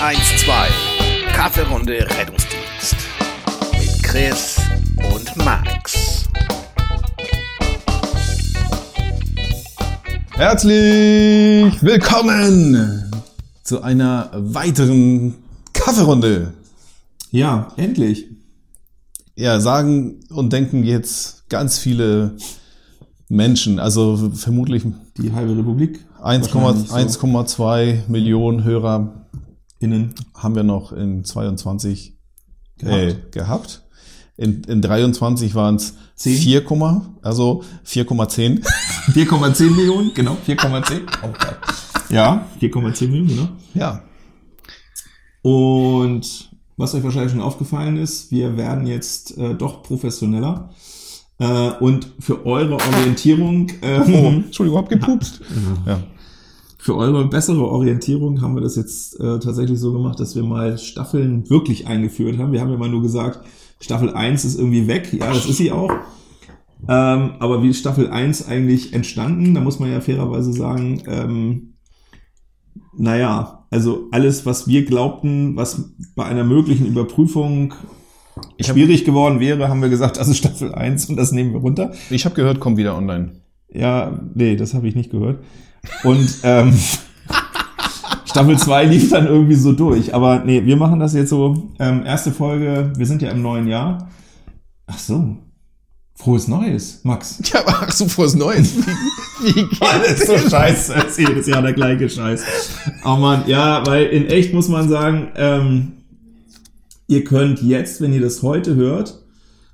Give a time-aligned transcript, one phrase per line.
[0.00, 1.32] 112.
[1.32, 2.96] Kaffeerunde Rettungsdienst.
[3.72, 4.58] Mit Chris
[5.14, 6.24] und Max.
[10.32, 13.10] Herzlich willkommen
[13.62, 15.34] zu einer weiteren
[15.72, 16.52] Kaffeerunde.
[17.30, 18.26] Ja, endlich.
[19.34, 22.36] Ja, sagen und denken jetzt ganz viele
[23.28, 24.84] Menschen, also vermutlich
[25.16, 26.00] Die halbe Republik.
[26.22, 27.26] 1,2 Wahrscheinlich so.
[27.26, 29.25] 1,2 Millionen Hörer
[29.78, 30.14] Innen.
[30.34, 32.16] haben wir noch in 22
[32.78, 32.96] Gehabt.
[32.96, 33.82] Äh, gehabt.
[34.36, 36.36] In, in 23 waren es Zehn?
[36.36, 36.62] 4,
[37.22, 38.62] also 4,10.
[39.12, 41.02] 4,10 Millionen, genau, 4,10.
[41.22, 41.56] Oh, geil.
[42.10, 43.48] ja, 4,10 Millionen, genau.
[43.74, 44.02] Ja,
[45.42, 50.70] Und was euch wahrscheinlich schon aufgefallen ist, wir werden jetzt äh, doch professioneller.
[51.38, 55.40] Äh, und für eure Orientierung, äh, oh, Entschuldigung, hab gepupst.
[55.86, 56.02] Ja.
[56.86, 60.78] Für eure bessere Orientierung haben wir das jetzt äh, tatsächlich so gemacht, dass wir mal
[60.78, 62.52] Staffeln wirklich eingeführt haben.
[62.52, 63.40] Wir haben ja mal nur gesagt,
[63.80, 65.12] Staffel 1 ist irgendwie weg.
[65.12, 65.90] Ja, das ist sie auch.
[66.88, 69.52] Ähm, aber wie ist Staffel 1 eigentlich entstanden?
[69.54, 71.72] Da muss man ja fairerweise sagen, ähm,
[72.96, 77.74] naja, also alles, was wir glaubten, was bei einer möglichen Überprüfung
[78.58, 81.52] Ich hab- schwierig geworden wäre, haben wir gesagt, das ist Staffel 1 und das nehmen
[81.52, 81.90] wir runter.
[82.10, 83.40] Ich habe gehört, kommt wieder online.
[83.72, 85.42] Ja, nee, das habe ich nicht gehört.
[86.04, 86.78] Und ähm,
[88.24, 90.14] Staffel 2 lief dann irgendwie so durch.
[90.14, 91.70] Aber nee, wir machen das jetzt so.
[91.78, 94.10] Ähm, erste Folge, wir sind ja im neuen Jahr.
[94.86, 95.36] Ach so.
[96.14, 97.40] Frohes Neues, Max.
[97.52, 98.74] Ja, ach so, frohes Neues.
[98.76, 100.94] Wie, wie geht Das ist so scheiße.
[100.94, 102.42] Das ist jedes Jahr der gleiche Scheiß.
[103.04, 105.92] Oh man, ja, weil in echt muss man sagen, ähm,
[107.06, 109.22] ihr könnt jetzt, wenn ihr das heute hört,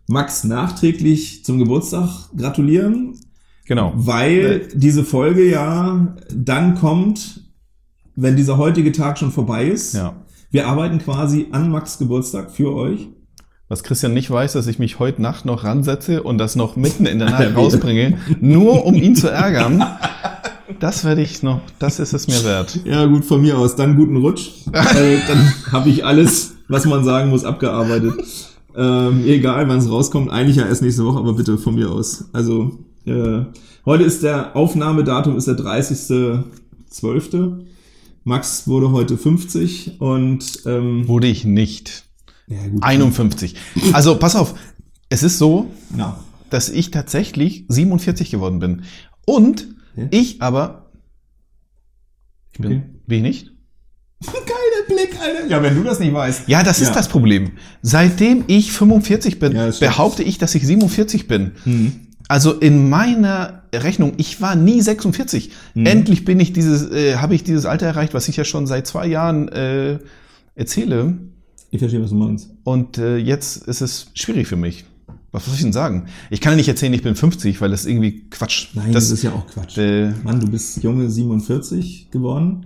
[0.08, 3.18] Max nachträglich zum Geburtstag gratulieren.
[3.66, 3.92] Genau.
[3.94, 7.42] Weil diese Folge ja dann kommt,
[8.16, 9.94] wenn dieser heutige Tag schon vorbei ist.
[9.94, 10.16] Ja.
[10.50, 13.08] Wir arbeiten quasi an Max Geburtstag für euch.
[13.68, 17.06] Was Christian nicht weiß, dass ich mich heute Nacht noch ransetze und das noch mitten
[17.06, 19.83] in der Nacht rausbringe, nur um ihn zu ärgern.
[20.79, 22.80] Das werde ich noch, das ist es mir wert.
[22.84, 23.77] Ja, gut, von mir aus.
[23.77, 24.50] Dann guten Rutsch.
[24.73, 28.12] äh, dann habe ich alles, was man sagen muss, abgearbeitet.
[28.77, 30.30] Ähm, egal, wann es rauskommt.
[30.30, 32.27] Eigentlich ja erst nächste Woche, aber bitte von mir aus.
[32.33, 33.45] Also, äh,
[33.85, 37.64] heute ist der Aufnahmedatum ist der 30.12.
[38.24, 42.05] Max wurde heute 50 und ähm, Wurde ich nicht.
[42.46, 42.83] ja, gut.
[42.83, 43.57] 51.
[43.92, 44.55] Also, pass auf.
[45.08, 46.20] Es ist so, Ja.
[46.51, 48.83] dass ich tatsächlich 47 geworden bin.
[49.27, 50.05] Und Ja.
[50.11, 50.91] ich aber,
[52.52, 52.83] ich bin, Okay.
[53.07, 53.48] bin ich nicht?
[54.24, 55.48] Geiler Blick, Alter.
[55.48, 56.48] Ja, wenn du das nicht weißt.
[56.48, 56.95] Ja, das ist Ja.
[56.95, 57.52] das Problem.
[57.83, 61.52] Seitdem ich 45 bin, Ja, behaupte ich, dass ich 47 bin.
[61.64, 62.02] Mhm.
[62.32, 65.50] Also in meiner Rechnung, ich war nie 46.
[65.74, 65.84] Mhm.
[65.84, 68.86] Endlich bin ich dieses, äh, habe ich dieses Alter erreicht, was ich ja schon seit
[68.86, 69.98] zwei Jahren äh,
[70.54, 71.18] erzähle.
[71.70, 72.48] Ich verstehe, was du meinst.
[72.64, 74.86] Und äh, jetzt ist es schwierig für mich.
[75.30, 76.06] Was soll ich denn sagen?
[76.30, 78.68] Ich kann ja nicht erzählen, ich bin 50, weil das irgendwie Quatsch.
[78.72, 79.76] Nein, das, ist ja auch Quatsch.
[79.76, 82.64] äh, Mann, du bist junge 47 geworden,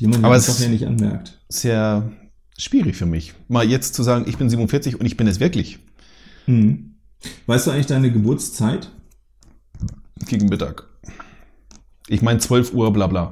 [0.00, 1.38] die man Aber einfach ja nicht anmerkt.
[1.48, 2.10] sehr
[2.58, 3.34] schwierig für mich.
[3.46, 5.78] Mal jetzt zu sagen, ich bin 47 und ich bin es wirklich
[6.48, 6.95] Mhm.
[7.46, 8.90] Weißt du eigentlich deine Geburtszeit?
[10.26, 10.88] gegen Mittag.
[12.08, 13.30] Ich meine 12 Uhr, bla bla.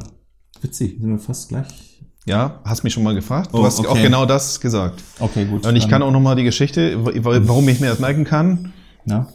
[0.60, 2.02] Witzig, sind wir fast gleich.
[2.26, 3.52] Ja, hast mich schon mal gefragt.
[3.52, 4.02] Du Oh, hast auch okay.
[4.02, 5.02] genau das gesagt.
[5.18, 5.66] Okay, gut.
[5.66, 7.12] Und ich kann auch noch mal die Geschichte, wa-
[7.46, 8.72] warum ich mir das merken kann,
[9.06, 9.28] Ja.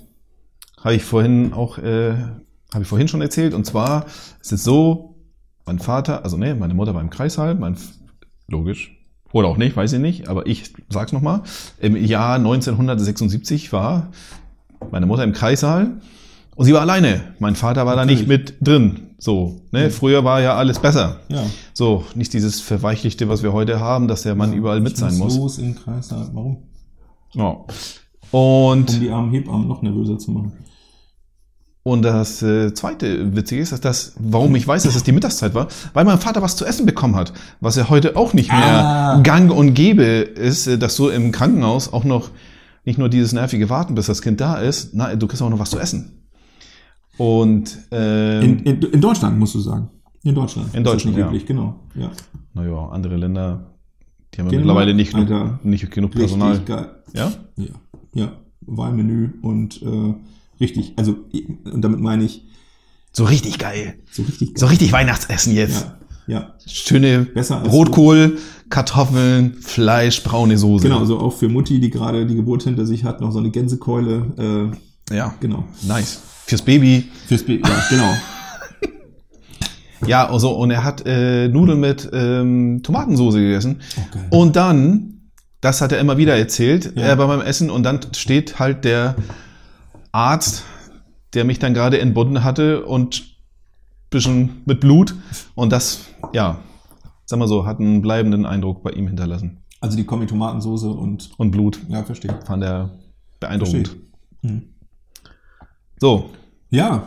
[0.80, 2.14] habe ich vorhin auch, äh,
[2.72, 3.54] habe ich vorhin schon erzählt.
[3.56, 4.06] Und zwar
[4.42, 5.16] ist es so,
[5.66, 7.78] mein Vater, also nee, meine Mutter war im Kreissaal, mein,
[8.48, 8.96] logisch,
[9.32, 11.44] oder auch nicht, weiß ich nicht, aber ich sag's noch mal.
[11.80, 14.08] Im Jahr 1976 war
[14.92, 16.02] meine Mutter im Kreissaal
[16.56, 17.22] und sie war alleine.
[17.40, 19.02] Mein Vater war da nicht mit drin.
[19.18, 19.92] So, ne?
[19.92, 21.20] Früher war ja alles besser.
[21.28, 21.44] Ja.
[21.74, 25.36] So, nicht dieses Verweichlichte, was wir heute haben, dass der Mann überall mit sein muss.
[25.36, 26.10] Los im Kreis.
[26.12, 26.64] Warum?
[27.34, 27.58] Ja.
[28.32, 30.54] Und Um die armen Hebammen noch nervöser zu machen.
[31.84, 35.54] Und das äh, zweite Witzige ist, dass das, warum ich weiß, dass es die Mittagszeit
[35.56, 37.32] war, weil mein Vater was zu essen bekommen hat,
[37.62, 39.20] was ja heute auch nicht mehr Ah.
[39.22, 42.30] gang und gäbe ist, äh, dass so im Krankenhaus auch noch
[42.86, 45.60] nicht nur dieses nervige Warten, bis das Kind da ist, na, du kriegst auch noch
[45.60, 46.24] was zu essen.
[47.18, 49.90] Und ähm, In, in, in Deutschland, musst du sagen.
[50.24, 50.74] In Deutschland.
[50.74, 51.28] In Ist das Deutschland, nicht ja.
[51.30, 51.76] üblich, genau.
[51.96, 52.12] Ja.
[52.54, 53.72] naja, andere Länder,
[54.34, 55.28] die haben ja Genau, mittlerweile nicht Alter.
[55.40, 56.60] genug, nicht genug Personal.
[56.60, 56.88] geil.
[57.14, 57.32] Ja?
[57.56, 57.66] Ja.
[58.14, 58.32] Ja.
[58.62, 60.14] Wahlmenü und äh,
[60.60, 60.94] richtig.
[60.98, 61.16] Also,
[61.72, 62.46] und damit meine ich
[63.12, 63.96] So richtig geil.
[64.12, 65.82] so richtig So richtig Weihnachtsessen jetzt.
[65.82, 65.96] Ja.
[66.28, 66.54] Ja.
[66.68, 67.26] Schöne
[67.72, 68.38] Rotkohl,
[68.70, 70.84] Kartoffeln, Fleisch, braune Soße.
[70.88, 73.50] Genau, so auch für Mutti, die gerade die Geburt hinter sich hat, noch so eine
[73.50, 74.72] Gänsekeule.
[75.10, 75.34] Äh, Ja.
[75.40, 75.64] genau.
[75.88, 76.22] Nice.
[76.46, 77.08] Fürs Baby.
[77.28, 78.14] Fürs Baby, ja, genau.
[80.08, 83.82] Ja, also, und er hat äh, Nudeln mit ähm, Tomatensauce gegessen.
[83.98, 84.28] Oh, geil.
[84.30, 85.32] Und dann,
[85.62, 87.12] das hat er immer wieder erzählt, Ja.
[87.12, 89.16] äh, bei meinem Essen, und dann steht halt der
[90.12, 90.64] Arzt,
[91.34, 93.38] der mich dann gerade entbunden hatte und
[94.10, 95.16] bisschen mit Blut.
[95.56, 96.60] Und das, ja,
[97.26, 99.64] sag mal so, hat einen bleibenden Eindruck bei ihm hinterlassen.
[99.82, 102.38] Also die Kommi-Tomatensoße und, Und Blut ja, verstehe.
[102.46, 102.90] fand er
[103.40, 103.96] beeindruckend.
[104.42, 104.64] Hm.
[106.00, 106.30] So,
[106.70, 107.04] Ja,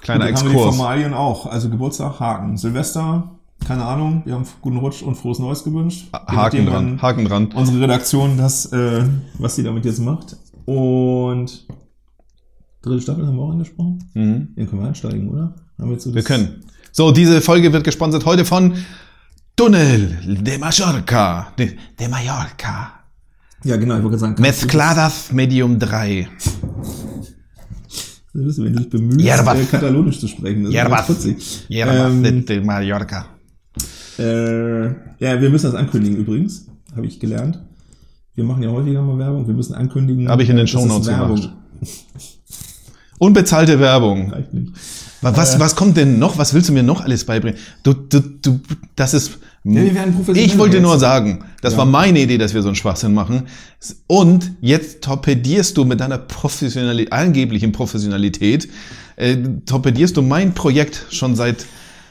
[0.00, 0.76] kleiner Gut, dann haben wir die Exkurs.
[0.76, 1.46] Formalien auch.
[1.46, 2.56] Also Geburtstag, Haken.
[2.56, 6.08] Silvester, keine Ahnung, wir haben guten Rutsch und frohes Neues gewünscht.
[6.12, 7.52] Je Haken dran, Haken dran.
[7.54, 9.04] Unsere Redaktion, das, äh,
[9.38, 10.36] was sie damit jetzt macht.
[10.64, 11.66] Und
[12.82, 13.98] dritte Staffel haben wir auch angesprochen.
[14.14, 14.54] Mhm.
[14.56, 15.54] Den können wir einsteigen, oder?
[15.78, 16.62] Wir, so Wir können.
[16.92, 18.74] So, diese Folge wird gesponsert heute von
[19.56, 21.52] Tunnel de Mallorca.
[21.58, 22.92] De, de Mallorca.
[23.64, 24.42] Ja, genau, ich wollte gerade sagen.
[24.42, 26.28] Mezcladas Medium 3.
[28.34, 29.58] das- Wenn du dich bemühst, Yerbas.
[29.58, 30.62] äh, katalonisch zu sprechen.
[30.64, 31.06] Das ist Yerbas.
[31.06, 31.64] putzig.
[31.68, 33.26] Hierbas Ähm, de, Mallorca.
[34.18, 34.86] Äh,
[35.18, 37.60] ja, wir müssen das ankündigen übrigens, habe ich gelernt.
[38.34, 39.46] Wir machen ja häufiger mal Werbung.
[39.46, 40.28] Wir müssen ankündigen.
[40.28, 41.52] Habe ich in den es Shownotes gemacht.
[43.22, 44.30] Unbezahlte Werbung.
[44.32, 44.72] Reicht nicht.
[45.20, 46.38] Wa- Was, was kommt denn noch?
[46.38, 47.56] Was willst du mir noch alles beibringen?
[47.84, 48.58] Du, du, du,
[48.96, 49.38] das ist.
[49.64, 49.80] Ja,
[50.34, 50.82] ich wollte jetzt.
[50.82, 51.78] nur sagen, das Ja.
[51.78, 53.44] war meine Idee, dass wir so einen Schwachsinn machen.
[54.08, 58.68] Und jetzt torpedierst du mit deiner Professionalität, angeblichen Professionalität,
[59.14, 59.36] äh,
[59.66, 61.64] torpedierst du mein Projekt schon seit.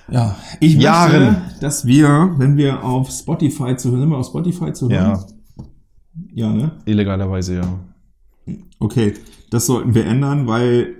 [0.09, 1.23] Ja, ich Jahren.
[1.25, 5.19] möchte, dass wir, wenn wir auf Spotify zu hören, sind wir auf Spotify zu hören?
[6.33, 6.71] Ja, ne?
[6.85, 7.79] illegalerweise, ja.
[8.79, 9.13] Okay,
[9.49, 10.95] das sollten wir ändern, weil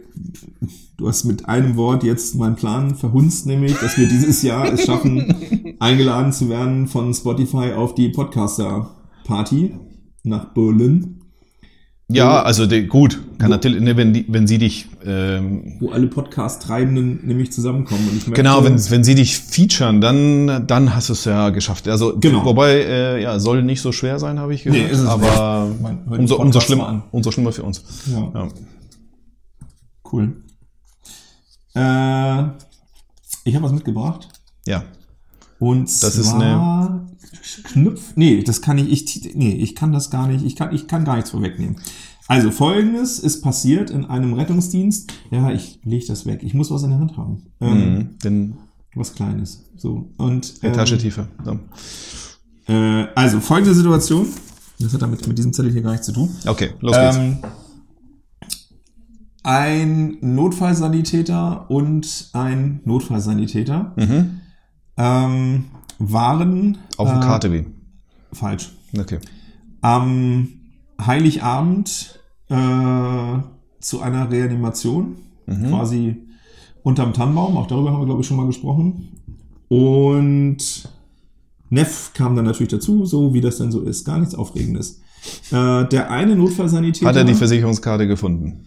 [0.97, 4.85] du hast mit einem Wort jetzt meinen Plan verhunzt, nämlich, dass wir dieses Jahr es
[4.85, 9.73] schaffen, eingeladen zu werden von Spotify auf die Podcaster-Party
[10.23, 11.17] nach Berlin,
[12.13, 16.07] Ja, also de, gut, kann natürlich, ne, wenn, die, wenn sie dich, ähm, wo alle
[16.07, 18.01] Podcast-Treibenden nämlich zusammenkommen.
[18.09, 21.49] Und ich möchte, genau, wenn, wenn sie dich featuren, dann, dann hast du es ja
[21.51, 21.87] geschafft.
[21.87, 22.43] Also, Genau.
[22.45, 24.83] wobei, äh, ja, soll nicht so schwer sein, habe ich gehört.
[24.83, 25.69] Nee, ist es aber
[26.09, 26.19] nicht.
[26.19, 27.03] Umso, umso schlimmer, an.
[27.11, 27.81] umso schlimmer für uns.
[28.11, 28.31] Ja.
[28.41, 28.47] Ja.
[30.11, 30.43] Cool.
[31.73, 32.43] Äh,
[33.43, 34.27] ich habe was mitgebracht.
[34.65, 34.83] ja.
[35.59, 37.05] Und Das ist zwar
[37.65, 38.13] Knüpf.
[38.15, 39.35] Nee, das kann ich, ich.
[39.35, 40.43] Nee, ich kann das gar nicht.
[40.43, 41.75] Ich kann, ich kann gar nichts vorwegnehmen.
[42.27, 45.13] Also folgendes ist passiert in einem Rettungsdienst.
[45.29, 46.41] Ja, ich lege das weg.
[46.41, 47.43] Ich muss was in der Hand haben.
[47.59, 48.19] Ähm, Mhm.
[48.23, 48.57] Den,
[48.95, 49.63] Was Kleines.
[49.77, 50.09] So.
[50.17, 51.27] Und ähm, Tasche tiefer.
[51.45, 51.59] So.
[52.67, 54.27] äh, also folgende Situation.
[54.79, 56.29] Das hat damit mit diesem Zettel hier gar nichts zu tun.
[56.47, 57.17] Okay, los geht's.
[57.17, 57.37] Ähm,
[59.43, 64.41] ein Notfallsanitäter und ein Notfallsanitäter mhm.
[64.97, 65.63] ähm,
[65.99, 67.63] waren Auf dem äh, KTW.
[68.33, 68.71] falsch.
[68.97, 69.19] Okay.
[69.81, 70.47] Am
[70.99, 73.39] Heiligabend äh,
[73.79, 75.15] zu einer Reanimation,
[75.47, 75.69] Mhm.
[75.69, 76.15] quasi
[76.83, 77.57] unterm Tannenbaum.
[77.57, 79.09] Auch darüber haben wir, glaube ich, schon mal gesprochen.
[79.67, 80.57] Und
[81.69, 84.05] Neff kam dann natürlich dazu, so wie das dann so ist.
[84.05, 85.01] Gar nichts Aufregendes.
[85.51, 87.07] Äh, der eine Notfallsanitäter.
[87.07, 88.65] Hat er die Versicherungskarte gefunden?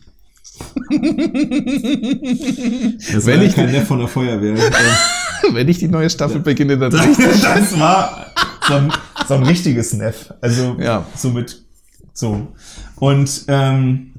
[3.12, 4.56] Das wenn ich- kein Neff von der Feuerwehr.
[5.52, 6.90] Wenn ich die neue Staffel beginne, dann.
[6.90, 8.28] das, das war
[8.66, 8.90] so ein,
[9.28, 10.32] so ein richtiges Neff.
[10.40, 11.04] Also Ja.
[11.14, 11.62] so mit
[12.14, 12.48] so.
[12.96, 14.14] Und ähm,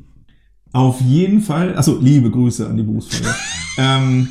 [0.71, 3.35] auf jeden Fall, also liebe Grüße an die Berufsfeuerwehr.
[3.79, 4.27] ähm,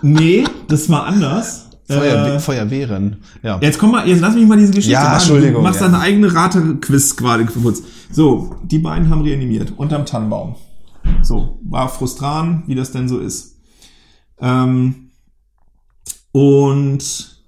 [0.00, 1.68] nee, das war anders.
[1.86, 3.16] Feuerwe Äh, Feuerwehren.
[3.42, 3.58] Ja.
[3.60, 5.14] Jetzt komm mal, jetzt lass mich mal diese Geschichte Ja, machen.
[5.16, 5.86] Entschuldigung, Du machst ja.
[5.88, 7.82] deine eigene Rate-Quiz gerade kurz.
[8.10, 10.54] So, die beiden haben reanimiert unterm Tannenbaum.
[11.22, 13.56] So, war frustran, wie das denn so ist.
[14.40, 15.10] Ähm,
[16.32, 17.38] und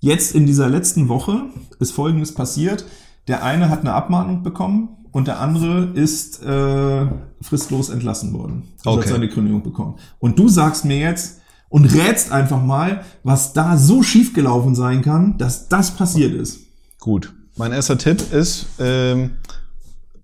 [0.00, 1.42] jetzt in dieser letzten Woche
[1.78, 2.84] ist Folgendes passiert.
[3.28, 7.06] Der eine hat eine Abmahnung bekommen und der andere ist äh,
[7.40, 8.64] fristlos entlassen worden.
[8.84, 9.08] Also Okay.
[9.08, 9.94] hat seine Kündigung bekommen.
[10.18, 11.40] Und du sagst mir jetzt
[11.74, 16.60] und rätst einfach mal, was da so schiefgelaufen sein kann, dass das passiert ist.
[17.00, 17.32] Gut.
[17.56, 19.32] Mein erster Tipp ist, ähm,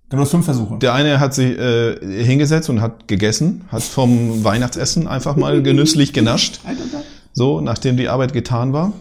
[0.09, 0.77] Du hast fünf Versuche.
[0.79, 6.13] der eine hat sich äh, hingesetzt und hat gegessen, hat vom Weihnachtsessen einfach mal genüsslich
[6.13, 6.61] genascht.
[7.33, 8.93] So, nachdem die Arbeit getan war.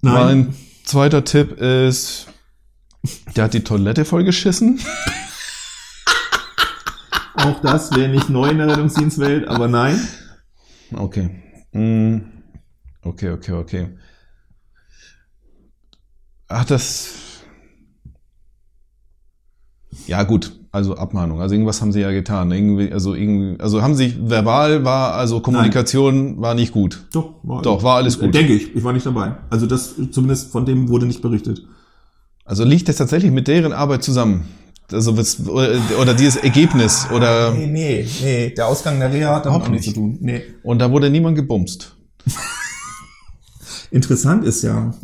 [0.00, 2.28] Mein zweiter Tipp ist,
[3.36, 4.80] der hat die Toilette vollgeschissen.
[7.34, 10.00] Auch das wäre nicht neu in der Rettungsdienstwelt, aber nein.
[10.92, 11.30] Okay.
[11.72, 12.18] Mm,
[13.04, 13.88] Okay, okay, okay.
[16.48, 17.42] Ach, das.
[20.06, 20.58] Ja, gut.
[20.72, 21.40] Also Abmahnung.
[21.40, 22.50] Also irgendwas haben sie ja getan.
[22.50, 27.06] Irgendwie, also irgendwie, also haben sie verbal war, also Kommunikation war nicht gut.
[27.12, 28.34] Doch, war, Doch, war alles gut.
[28.34, 28.74] Denke ich.
[28.74, 29.36] Ich war nicht dabei.
[29.50, 31.62] Also das, zumindest von dem wurde nicht berichtet.
[32.44, 34.48] Also liegt das tatsächlich mit deren Arbeit zusammen.
[34.92, 38.50] Also was, oder, oder dieses Ergebnis oder Nee, nee, nee.
[38.50, 39.94] Der Ausgang der Reha hat damit auch nichts nicht.
[39.94, 40.18] zu tun.
[40.20, 40.42] Nee.
[40.62, 41.96] und da wurde niemand gebumst.
[43.90, 44.94] Interessant ist ja,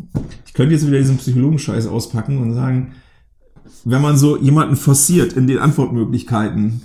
[0.45, 2.93] ich könnte jetzt wieder diesen Psychologenscheiß auspacken und sagen,
[3.83, 6.81] wenn man so jemanden forciert in den Antwortmöglichkeiten,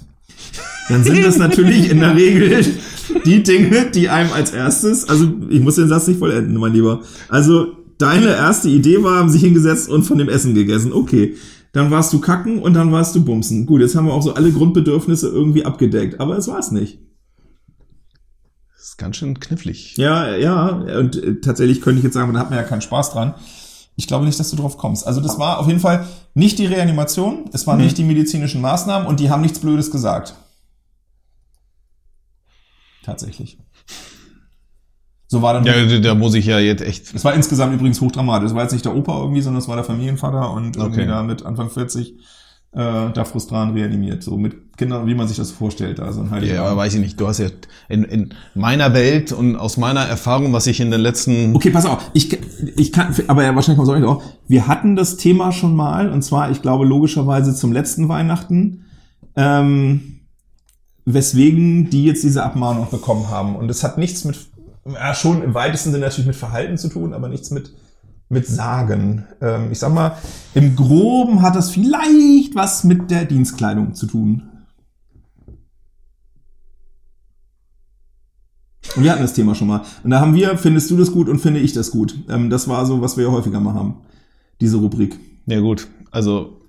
[0.89, 2.65] dann sind das natürlich in der Regel
[3.25, 7.03] die Dinge, die einem als erstes, also ich muss den Satz nicht vollenden, mein Lieber.
[7.29, 10.93] Also deine erste Idee war, haben sich hingesetzt und von dem Essen gegessen.
[10.93, 11.35] Okay.
[11.77, 13.67] Dann warst du kacken und dann warst du bumsen.
[13.67, 17.01] Gut, jetzt haben wir auch so alle Grundbedürfnisse irgendwie abgedeckt, aber es war's nicht.
[18.73, 19.95] Das ist ganz schön knifflig.
[19.99, 23.11] Ja, ja, und äh, tatsächlich könnte ich jetzt sagen, da hat man ja keinen Spaß
[23.11, 23.35] dran.
[23.95, 25.07] Ich glaube nicht, dass du drauf kommst.
[25.07, 29.07] Also das war auf jeden Fall nicht die Reanimation, es waren nicht die medizinischen Maßnahmen
[29.07, 30.35] und die haben nichts Blödes gesagt.
[33.05, 33.59] Tatsächlich.
[35.29, 35.65] So war dann.
[35.65, 37.15] Ja, da- da muss ich ja jetzt echt.
[37.15, 38.49] Es war insgesamt übrigens hochdramatisch.
[38.51, 41.09] Es war jetzt nicht der Opa irgendwie, sondern es war der Familienvater und irgendwie Okay.
[41.09, 42.15] da mit Anfang 40
[42.73, 44.23] äh, da frustran reanimiert.
[44.23, 45.99] So mit Kindern, wie man sich das vorstellt.
[45.99, 47.19] Also ein Ja, aber weiß ich nicht.
[47.19, 47.47] Du hast ja
[47.89, 51.87] in, in meiner Welt und aus meiner Erfahrung, was ich in den letzten Okay, pass
[51.87, 52.11] auf.
[52.13, 52.37] Ich,
[52.77, 54.23] ich kann, aber ja, wahrscheinlich kommt es auch nicht auch.
[54.47, 58.85] Wir hatten das Thema schon mal, und zwar, ich glaube, logischerweise zum letzten Weihnachten,
[59.37, 60.21] ähm,
[61.05, 63.57] weswegen die jetzt diese Abmahnung bekommen haben.
[63.57, 64.37] Und es hat nichts mit,
[64.93, 67.75] ja, schon im weitesten Sinne natürlich mit Verhalten zu tun, aber nichts mit,
[68.29, 69.27] mit Sagen.
[69.41, 70.17] Ähm, ich sag mal,
[70.55, 74.43] im Groben hat das vielleicht was mit der Dienstkleidung zu tun.
[78.95, 79.83] Und wir hatten das Thema schon mal.
[80.05, 82.17] Und da haben wir, findest du das gut und finde ich das gut.
[82.29, 83.97] Ähm, das war so, was wir ja häufiger mal haben.
[84.61, 85.19] Diese Rubrik.
[85.47, 86.61] Ja gut, also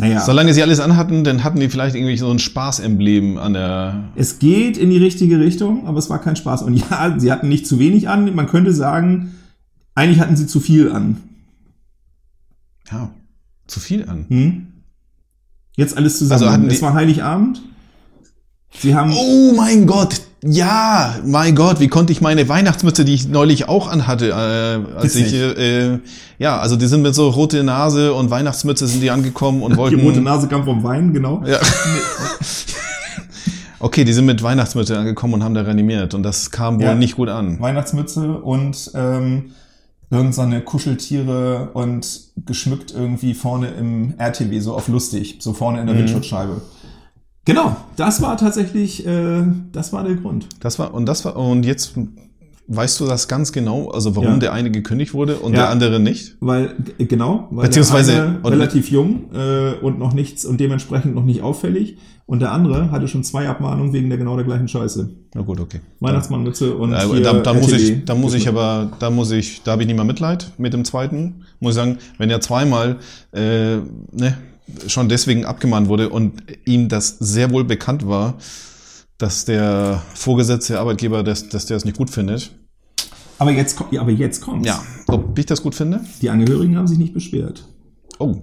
[0.00, 0.20] Naja.
[0.20, 4.04] solange sie alles anhatten, dann hatten die vielleicht irgendwie so ein Spaßemblem an der.
[4.16, 6.62] Es geht in die richtige Richtung, aber es war kein Spaß.
[6.62, 8.34] Und ja, sie hatten nicht zu wenig an.
[8.34, 9.34] Man könnte sagen,
[9.94, 11.18] eigentlich hatten sie zu viel an.
[12.90, 13.10] Ja,
[13.66, 14.26] zu viel an.
[14.28, 14.66] Hm?
[15.76, 16.42] Jetzt alles zusammen.
[16.42, 17.62] Also hatten es war Heiligabend.
[18.78, 19.12] Sie haben.
[19.12, 20.20] Oh mein Gott!
[20.42, 25.14] Ja, mein Gott, wie konnte ich meine Weihnachtsmütze, die ich neulich auch anhatte, äh, als
[25.14, 25.98] ich, äh,
[26.38, 29.76] ja, also die sind mit so rote Nase und Weihnachtsmütze sind die angekommen und Die
[29.76, 30.00] wollten.
[30.00, 31.42] rote Nase kam vom Wein, genau.
[31.44, 31.58] Ja.
[33.80, 36.94] okay, die sind mit Weihnachtsmütze angekommen und haben da reanimiert und das kam wohl Ja.
[36.94, 37.60] nicht gut an.
[37.60, 39.50] Weihnachtsmütze und ähm,
[40.10, 42.06] irgend so eine Kuscheltiere und
[42.46, 46.00] geschmückt irgendwie vorne im RTW, so auf lustig, so vorne in der Mhm.
[46.00, 46.62] Windschutzscheibe.
[47.44, 49.42] Genau, das war tatsächlich, äh,
[49.72, 50.46] das war der Grund.
[50.60, 51.94] Das war und das war und jetzt
[52.72, 54.36] weißt du das ganz genau, also warum Ja.
[54.38, 55.60] der eine gekündigt wurde und Ja.
[55.62, 56.36] der andere nicht?
[56.40, 61.24] Weil, genau, weil Beziehungsweise- der eine relativ jung äh, und noch nichts und dementsprechend noch
[61.24, 65.10] nicht auffällig und der andere hatte schon zwei Abmahnungen wegen der genau der gleichen Scheiße.
[65.34, 65.80] Na gut, okay.
[65.98, 69.62] Weihnachtsmannmütze und Äh, hier da, da muss ich, da muss ich aber, da muss ich,
[69.64, 71.42] da habe ich nicht mehr Mitleid mit dem zweiten.
[71.58, 72.98] Muss ich sagen, wenn er zweimal
[73.32, 74.36] äh, ne,
[74.86, 78.34] schon deswegen abgemahnt wurde und ihm das sehr wohl bekannt war,
[79.18, 82.52] dass der vorgesetzte Arbeitgeber, dass, dass der es nicht gut findet.
[83.38, 84.68] Aber jetzt, aber jetzt kommt's.
[84.68, 86.00] Ja, ob ich das gut finde?
[86.20, 87.66] Die Angehörigen haben sich nicht beschwert.
[88.18, 88.36] Oh,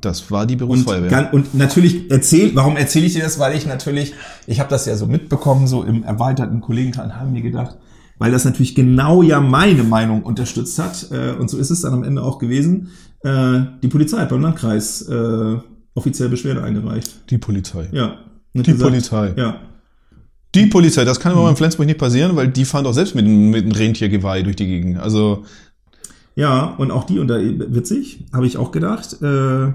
[0.00, 1.08] das war die Und, Berufsfeuerwehr.
[1.10, 3.38] gan- und natürlich erzähl, warum erzähle ich dir das?
[3.38, 4.12] Weil ich natürlich,
[4.46, 7.78] ich habe das ja so mitbekommen, so im erweiterten Kollegenkreis haben mir gedacht,
[8.18, 11.08] weil das natürlich genau ja meine Meinung unterstützt hat.
[11.10, 12.90] Äh, und so ist es dann am Ende auch gewesen.
[13.24, 15.56] Äh, die Polizei hat beim Landkreis äh,
[15.94, 17.30] offiziell Beschwerde eingereicht.
[17.30, 17.88] die Polizei.
[17.92, 18.18] Ja.
[18.54, 19.32] Die Polizei.
[19.36, 19.56] Ja.
[20.54, 23.24] Die Polizei, das kann aber in Flensburg nicht passieren, weil die fahren doch selbst mit,
[23.24, 24.98] einem- mit einem Rentiergeweih durch die Gegend.
[25.00, 25.44] Also,
[26.36, 29.72] Ja, und auch die, und da witzig, habe ich auch gedacht, äh,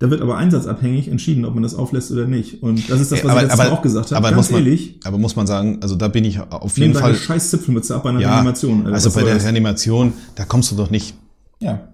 [0.00, 2.62] da wird aber einsatzabhängig entschieden, ob man das auflässt oder nicht.
[2.62, 4.16] Und das ist das, was ich letztes Mal auch gesagt habe.
[4.16, 6.94] aber Ganz muss man, ehrlich, aber muss man sagen, also da bin ich auf jeden
[6.94, 7.14] Fall.
[7.16, 8.86] scheiß Zipfelmütze ab bei einer Ja, Reanimation.
[8.86, 9.42] Also Was bei der?
[9.42, 11.14] Reanimation, da kommst du doch nicht.
[11.60, 11.88] Ja.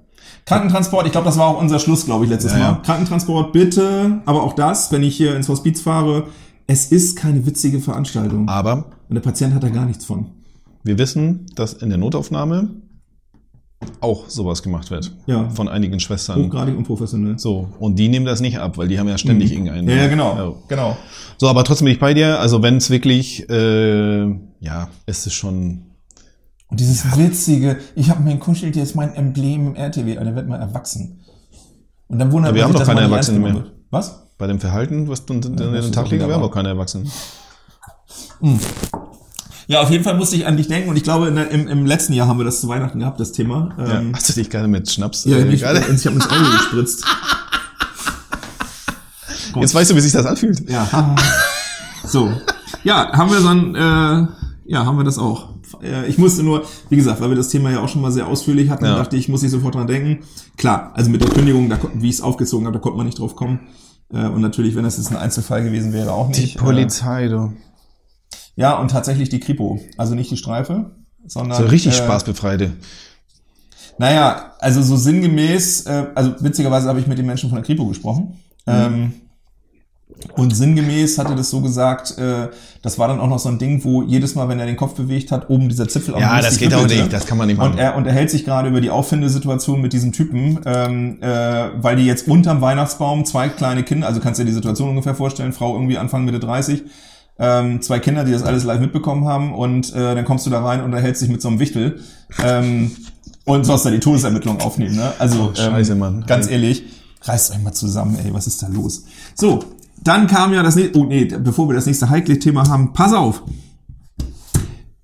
[0.47, 2.65] Krankentransport, ich glaube, das war auch unser Schluss, glaube ich, letztes Ja, Mal.
[2.65, 2.81] ja.
[2.85, 6.25] Krankentransport bitte, aber auch das, wenn ich hier ins Hospiz fahre,
[6.67, 8.49] es ist keine witzige Veranstaltung.
[8.49, 10.27] Aber Und der Patient hat da gar nichts von.
[10.83, 12.71] wir wissen, dass in der Notaufnahme
[14.01, 15.13] auch sowas gemacht wird.
[15.27, 15.49] Ja.
[15.51, 16.43] Von einigen Schwestern.
[16.45, 17.39] Hochgradig unprofessionell.
[17.39, 17.69] So.
[17.79, 19.85] Und die nehmen das nicht ab, weil die haben ja ständig irgendeinen.
[19.85, 19.91] Mhm.
[19.91, 20.63] Ja, ja, genau.
[20.69, 20.97] Genau.
[21.39, 22.39] So, aber trotzdem bin ich bei dir.
[22.41, 24.25] Also wenn es wirklich, äh,
[24.61, 25.83] ja, es ist schon.
[26.75, 30.59] Und dieses witzige, ich habe mein Kuscheltier, ist mein Emblem im RTW, Alter, wird mal
[30.59, 31.21] erwachsen.
[32.09, 33.55] Und dann wundert Aber wir haben doch keine Erwachsenen mehr.
[33.55, 33.71] wird.
[33.91, 34.27] Was?
[34.39, 35.53] Bei dem Verhalten, was du in das
[35.85, 37.09] den Tag legen, wir haben auch keine Erwachsenen.
[39.69, 41.87] Ja, auf jeden Fall musste ich an dich denken und ich glaube, in im, im
[41.87, 43.73] letzten Jahr haben wir das zu Weihnachten gehabt, das Thema.
[43.79, 44.01] Ja.
[44.01, 45.27] Ähm, Hast du dich gerade mit Schnaps?
[45.27, 45.79] ja, äh, ich, gerade?
[45.79, 47.05] ich habe ins Auge gespritzt.
[49.61, 50.69] Jetzt weißt du, wie sich das anfühlt.
[50.69, 51.15] Ja.
[52.05, 52.33] so.
[52.83, 54.27] Ja, haben wir so ein, äh,
[54.73, 55.54] ja, haben wir das auch.
[55.83, 58.27] Äh, ich musste nur, wie gesagt, weil wir das Thema ja auch schon mal sehr
[58.27, 58.97] ausführlich hatten, Ja.
[58.97, 60.25] dachte ich, muss ich sofort dran denken.
[60.57, 63.19] Klar, also mit der Kündigung, da, wie ich es aufgezogen habe, da konnte man nicht
[63.19, 63.61] drauf kommen.
[64.13, 66.59] Äh, Und natürlich, wenn das jetzt ein Einzelfall gewesen wäre, auch Die nicht.
[66.59, 67.37] Polizei, du.
[67.37, 67.51] Äh,
[68.57, 69.81] ja, und tatsächlich die Kripo.
[69.97, 70.93] Also nicht die Streife,
[71.27, 71.59] sondern.
[71.59, 72.73] So richtig äh, Spaßbefreite.
[73.99, 77.87] Naja, also so sinngemäß, äh, also witzigerweise habe ich mit den Menschen von der Kripo
[77.87, 78.39] gesprochen.
[78.67, 79.13] Ähm,
[80.37, 82.49] und sinngemäß hatte das so gesagt, äh,
[82.83, 84.95] das war dann auch noch so ein Ding, wo jedes Mal, wenn er den Kopf
[84.95, 87.57] bewegt hat, oben dieser Zipfel am Ja, das geht auch nicht, das kann man nicht
[87.57, 87.73] machen.
[87.73, 92.05] Und er unterhält sich gerade über die Auffindesituation mit diesem Typen, ähm, äh, weil die
[92.05, 95.75] jetzt unterm Weihnachtsbaum zwei kleine Kinder, also kannst du dir die Situation ungefähr vorstellen, Frau
[95.75, 96.83] irgendwie Anfang Mitte 30,
[97.39, 100.63] ähm, zwei Kinder, die das alles live mitbekommen haben und äh, dann kommst du da
[100.65, 102.01] rein und unterhältst dich mit so einem Wichtel
[102.45, 102.93] ähm,
[103.45, 104.95] und sollst da die Todesermittlung aufnehmen.
[104.97, 105.13] Ne?
[105.19, 106.25] Also Oh, scheiße, Mann.
[106.27, 106.85] ganz ehrlich,
[107.23, 109.05] reißt euch mal zusammen, ey, was ist da los?
[109.35, 109.61] So,
[110.03, 113.13] dann kam ja das nächste, oh nee, bevor wir das nächste heikle Thema haben, pass
[113.13, 113.43] auf.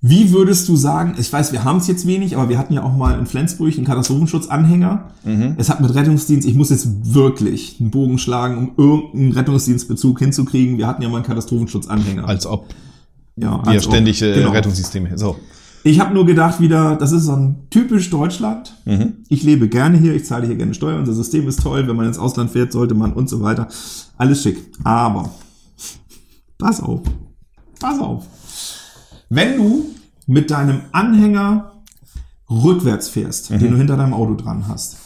[0.03, 2.81] Wie würdest du sagen, ich weiß, wir haben es jetzt wenig, aber wir hatten ja
[2.81, 5.11] auch mal in Flensburg einen Katastrophenschutzanhänger.
[5.57, 10.79] Es hat mit Rettungsdienst, ich muss jetzt wirklich einen Bogen schlagen, um irgendeinen Rettungsdienstbezug hinzukriegen.
[10.79, 12.27] Wir hatten ja mal einen Katastrophenschutzanhänger.
[12.27, 12.73] Als ob
[13.35, 13.93] ja, wir als ob.
[13.93, 14.51] ständig äh, Genau.
[14.51, 15.17] Rettungssysteme.
[15.19, 15.37] So.
[15.83, 18.75] Ich habe nur gedacht wieder, das ist so ein typisch Deutschland.
[19.29, 22.05] Ich lebe gerne hier, ich zahle hier gerne Steuern, unser System ist toll, wenn man
[22.05, 23.67] ins Ausland fährt, sollte man und so weiter.
[24.17, 24.57] Alles schick.
[24.83, 25.33] Aber,
[26.57, 27.01] pass auf,
[27.79, 28.27] pass auf.
[29.29, 29.85] Wenn du
[30.27, 31.81] mit deinem Anhänger
[32.49, 34.97] rückwärts fährst, den du hinter deinem Auto dran hast,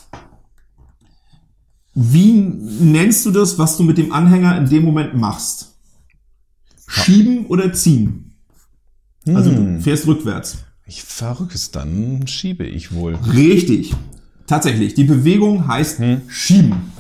[1.94, 5.78] wie nennst du das, was du mit dem Anhänger in dem Moment machst?
[6.88, 8.34] Schieben oder ziehen?
[9.26, 10.65] Also du fährst rückwärts.
[10.88, 13.16] Ich verrückt es dann, schiebe ich wohl.
[13.34, 13.96] Richtig.
[14.46, 14.94] Tatsächlich.
[14.94, 16.92] Die Bewegung heißt schieben.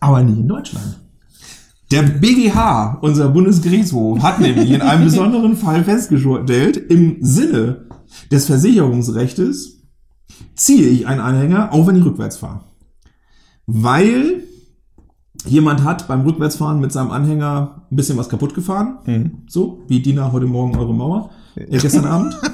[0.00, 0.98] Aber nicht in Deutschland.
[1.90, 7.86] Der BGH, unser Bundesgerichtshof, hat nämlich in einem besonderen Fall festgestellt, im Sinne
[8.30, 9.82] des Versicherungsrechtes
[10.54, 12.64] ziehe ich einen Anhänger, auch wenn ich rückwärts fahre.
[13.66, 14.42] Weil
[15.44, 19.44] jemand hat beim Rückwärtsfahren mit seinem Anhänger ein bisschen was kaputt gefahren.
[19.48, 21.30] So, wie Dina heute Morgen eure Mauer.
[21.56, 22.36] Äh, gestern Abend.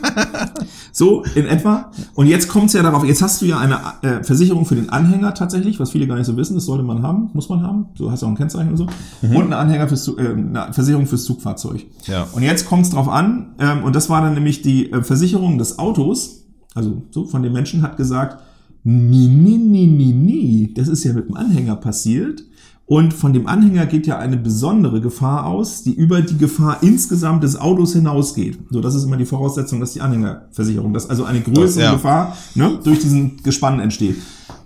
[0.95, 1.91] So, in etwa.
[2.15, 4.91] Und jetzt kommt es ja darauf, jetzt hast du ja eine äh, Versicherung für den
[4.91, 7.87] Anhänger tatsächlich, was viele gar nicht so wissen, das sollte man haben, muss man haben.
[7.95, 8.87] So hast du auch ein Kennzeichen und so.
[9.23, 11.87] Und eine Anhänger fürs, äh, eine Versicherung fürs Zugfahrzeug.
[12.05, 12.29] Ja.
[12.33, 15.57] Und jetzt kommt es drauf an, ähm, und das war dann nämlich die äh, Versicherung
[15.57, 18.43] des Autos, also so von dem Menschen hat gesagt,
[18.85, 22.45] nee, nee, nee, nee, nee, das ist ja mit dem Anhänger passiert.
[22.93, 27.43] Und von dem Anhänger geht ja eine besondere Gefahr aus, die über die Gefahr insgesamt
[27.43, 28.59] des Autos hinausgeht.
[28.69, 31.93] So, das ist immer die Voraussetzung, dass die Anhängerversicherung, dass also eine größere Ja.
[31.95, 34.17] Gefahr ne, durch diesen Gespann entsteht.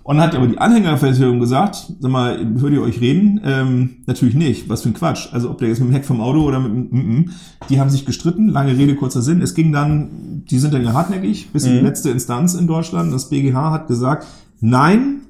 [0.03, 3.39] Und hat aber die Anhängerversicherung gesagt, sag mal, hört ihr euch reden?
[3.45, 4.67] Ähm, natürlich nicht.
[4.67, 5.29] Was für ein Quatsch.
[5.31, 7.31] Also ob der jetzt mit dem Heck vom Auto oder mit dem, mm, mm.
[7.69, 8.49] die haben sich gestritten.
[8.49, 9.41] Lange Rede, kurzer Sinn.
[9.41, 13.13] Es ging dann, die sind dann ja hartnäckig, bis in die letzte Instanz in Deutschland.
[13.13, 14.27] Das BGH hat gesagt,
[14.59, 15.21] nein,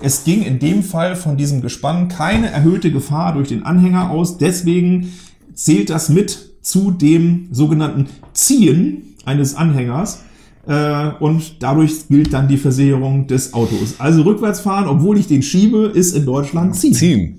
[0.00, 4.38] es ging in dem Fall von diesem Gespann keine erhöhte Gefahr durch den Anhänger aus.
[4.38, 5.12] Deswegen
[5.54, 10.22] zählt das mit zu dem sogenannten Ziehen eines Anhängers.
[10.66, 13.96] Äh, und dadurch gilt dann die Versicherung des Autos.
[13.98, 16.94] Also rückwärts fahren, obwohl ich den schiebe, ist in Deutschland ziehen.
[16.94, 17.38] Ziehen.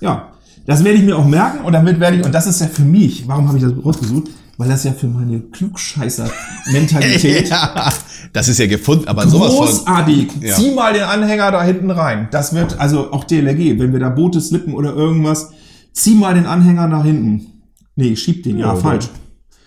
[0.00, 0.28] Ja,
[0.66, 2.82] das werde ich mir auch merken und damit werde ich, und das ist ja für
[2.82, 4.28] mich, warum habe ich das rausgesucht?
[4.60, 7.90] Weil das ja für meine Klugscheißer-Mentalität Ja,
[8.34, 9.64] das ist ja gefunden, aber sowas von.
[9.64, 10.28] Großartig.
[10.42, 10.54] Ja.
[10.54, 12.28] Zieh mal den Anhänger da hinten rein.
[12.30, 15.52] Das wird, also auch DLRG, wenn wir da Boote slippen oder irgendwas,
[15.94, 17.62] zieh mal den Anhänger nach hinten.
[17.96, 18.58] Nee, schieb den.
[18.58, 19.08] Ja, Ja, falsch.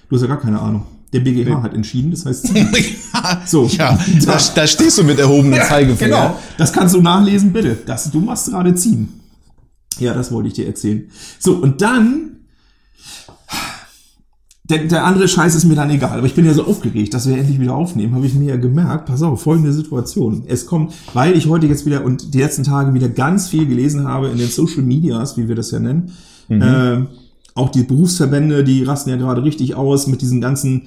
[0.09, 0.83] Du hast ja gar keine Ahnung.
[1.11, 3.65] Der BGH hat entschieden, das heißt, ja, So.
[3.65, 6.17] ja da, da stehst du mit erhobenem Zeigefinger.
[6.17, 6.39] genau.
[6.59, 7.79] Das kannst du nachlesen, bitte.
[7.87, 9.09] Das, du machst gerade ziehen.
[9.97, 11.09] Ja, das wollte ich dir erzählen.
[11.39, 12.29] So, und dann,
[14.65, 17.27] der, der andere Scheiß ist mir dann egal, aber ich bin ja so aufgeregt, dass
[17.27, 20.43] wir endlich wieder aufnehmen, habe ich mir ja gemerkt, pass auf, folgende Situation.
[20.47, 24.07] Es kommt, weil ich heute jetzt wieder und die letzten Tage wieder ganz viel gelesen
[24.07, 26.13] habe in den Social Medias, wie wir das ja nennen,
[26.49, 27.01] äh,
[27.55, 30.83] auch die Berufsverbände, die rasten ja gerade richtig aus mit diesen ganzen,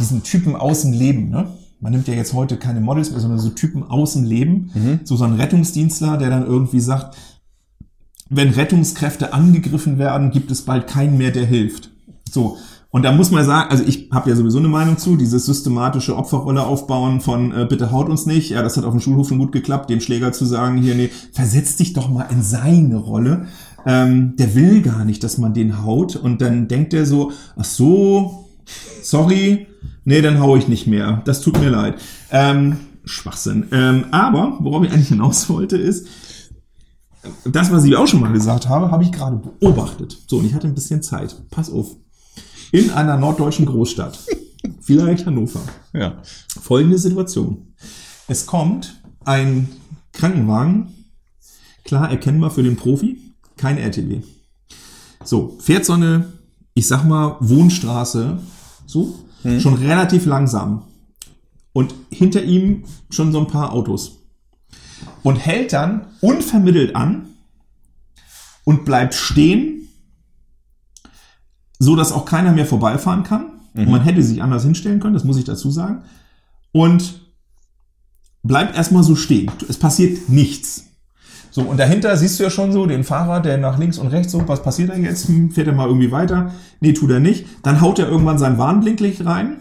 [0.00, 1.46] diesen Typen aus dem Leben, ne?
[1.80, 4.72] Man nimmt ja jetzt heute keine Models mehr, sondern so Typen aus dem Leben.
[5.04, 7.16] So so ein Rettungsdienstler, der dann irgendwie sagt,
[8.28, 11.90] wenn Rettungskräfte angegriffen werden, gibt es bald keinen mehr, der hilft.
[12.28, 12.56] So.
[12.90, 16.16] Und da muss man sagen, also ich habe ja sowieso eine Meinung zu, dieses systematische
[16.16, 19.38] Opferrolle aufbauen von äh, bitte haut uns nicht, ja, das hat auf dem Schulhof schon
[19.38, 23.46] gut geklappt, dem Schläger zu sagen, hier, nee, versetz dich doch mal in seine Rolle.
[23.84, 27.64] Ähm, der will gar nicht, dass man den haut und dann denkt er so, ach
[27.64, 28.48] so,
[29.02, 29.66] sorry,
[30.04, 31.96] nee, dann hau ich nicht mehr, das tut mir leid.
[32.30, 33.66] Ähm, Schwachsinn.
[33.70, 36.06] Ähm, aber, worauf ich eigentlich hinaus wollte, ist,
[37.44, 40.16] das, was ich auch schon mal gesagt habe, habe ich gerade beobachtet.
[40.26, 41.36] So, und ich hatte ein bisschen Zeit.
[41.50, 41.96] Pass auf.
[42.72, 44.18] In einer norddeutschen Großstadt
[44.80, 45.60] vielleicht Hannover.
[45.92, 46.22] Ja.
[46.60, 47.74] Folgende Situation.
[48.26, 49.68] Es kommt ein
[50.12, 50.94] Krankenwagen,
[51.84, 54.22] klar erkennbar für den Profi, kein RTW.
[55.24, 56.32] So, fährt so eine,
[56.74, 58.38] ich sag mal, Wohnstraße,
[58.86, 59.18] so,
[59.58, 60.84] schon relativ langsam.
[61.74, 64.20] Und hinter ihm schon so ein paar Autos.
[65.22, 67.28] Und hält dann unvermittelt an
[68.64, 69.77] und bleibt stehen,
[71.78, 73.46] so dass auch keiner mehr vorbeifahren kann.
[73.74, 76.02] Und man hätte sich anders hinstellen können, das muss ich dazu sagen.
[76.72, 77.20] Und
[78.42, 79.50] bleibt erstmal so stehen.
[79.68, 80.84] Es passiert nichts.
[81.50, 84.32] So, und dahinter siehst du ja schon so den Fahrer, der nach links und rechts
[84.32, 85.28] so, was passiert da jetzt?
[85.28, 86.52] Hm, fährt er mal irgendwie weiter?
[86.80, 87.46] Nee, tut er nicht.
[87.62, 89.56] Dann haut er irgendwann sein Warnblinklicht rein,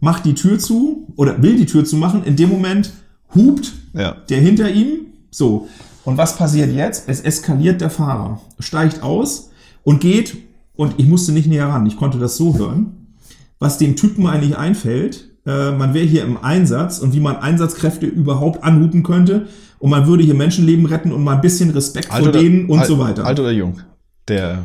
[0.00, 2.24] macht die Tür zu oder will die Tür zu machen.
[2.24, 2.92] In dem Moment
[3.34, 4.12] hupt Ja.
[4.28, 5.06] der hinter ihm.
[5.30, 5.68] So.
[6.04, 7.08] Und was passiert jetzt?
[7.08, 9.50] Es eskaliert der Fahrer, steigt aus
[9.84, 10.36] und geht,
[10.76, 13.16] und ich musste nicht näher ran, ich konnte das so hören,
[13.58, 15.30] was dem Typen eigentlich einfällt.
[15.46, 19.46] Äh, man wäre hier im Einsatz und wie man Einsatzkräfte überhaupt anhupen könnte
[19.78, 22.88] und man würde hier Menschenleben retten und mal ein bisschen Respekt vor denen und alt,
[22.88, 23.26] so weiter.
[23.26, 23.80] Alt oder jung?
[24.28, 24.64] Der.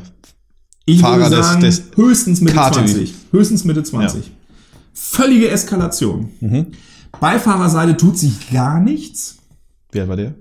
[0.86, 2.72] Ich Fahrer würde des- sagen, des höchstens Mitte KTW.
[2.86, 3.14] 20.
[3.32, 4.32] Höchstens Mitte 20.
[4.94, 6.30] Völlige Eskalation.
[6.40, 6.68] Mhm.
[7.20, 9.38] Beifahrerseite tut sich gar nichts.
[9.94, 10.36] Alt war der?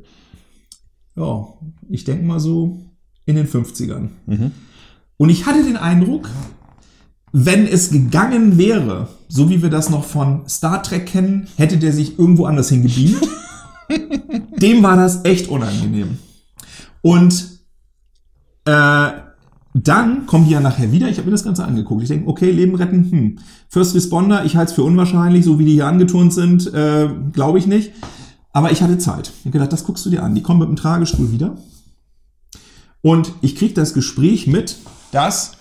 [1.17, 1.47] ja,
[1.91, 2.79] ich denke mal so
[3.27, 4.09] in den 50ern.
[4.27, 4.53] Mhm.
[5.19, 6.31] Und ich hatte den Eindruck,
[7.33, 11.93] wenn es gegangen wäre, so wie wir das noch von Star Trek kennen, hätte der
[11.93, 13.29] sich irgendwo anders hingebeamt.
[14.63, 16.19] Dem war das echt unangenehm.
[17.03, 17.59] Und
[18.65, 19.11] äh,
[19.75, 21.09] dann kommen die ja nachher wieder.
[21.09, 22.03] Ich habe mir das Ganze angeguckt.
[22.03, 23.39] Ich denke, okay, Leben retten, hm.
[23.69, 27.59] First Responder, ich halte es für unwahrscheinlich, so wie die hier angeturnt sind, äh, glaube
[27.59, 27.93] ich nicht.
[28.53, 29.29] Aber ich hatte Zeit.
[29.29, 30.35] Ich habe gedacht, das guckst du dir an.
[30.35, 31.57] Die kommen mit dem Tragestuhl wieder.
[33.03, 34.77] Und ich krieg das Gespräch mit,
[35.12, 35.53] dass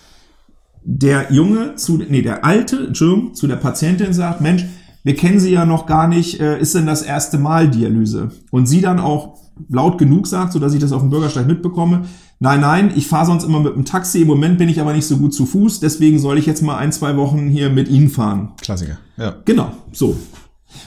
[0.84, 4.66] der Junge zu, nee, der Alte, Entschuldigung, zu der Patientin sagt, Mensch,
[5.04, 8.32] wir kennen sie ja noch gar nicht, äh, ist denn das erste Mal Dialyse?
[8.52, 9.38] Und sie dann auch
[9.70, 12.06] laut genug sagt, so dass ich das auf dem Bürgersteig mitbekomme,
[12.40, 15.08] nein, nein, ich fahre sonst immer mit dem Taxi, im Moment bin ich aber nicht
[15.08, 18.10] so gut zu Fuß, deswegen soll ich jetzt mal ein, zwei Wochen hier mit Ihnen
[18.10, 18.54] fahren.
[18.62, 18.98] Klassiker.
[19.18, 19.36] Ja.
[19.46, 20.18] Genau, so.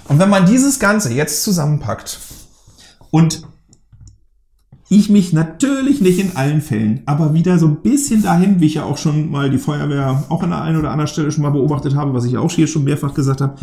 [0.09, 2.21] Und wenn man dieses Ganze jetzt zusammenpackt
[3.11, 3.43] und
[4.93, 8.75] ich mich natürlich nicht in allen Fällen, aber wieder so ein bisschen dahin, wie ich
[8.75, 11.51] ja auch schon mal die Feuerwehr auch an der einen oder anderen Stelle schon mal
[11.51, 13.55] beobachtet habe, was ich auch hier schon mehrfach gesagt habe,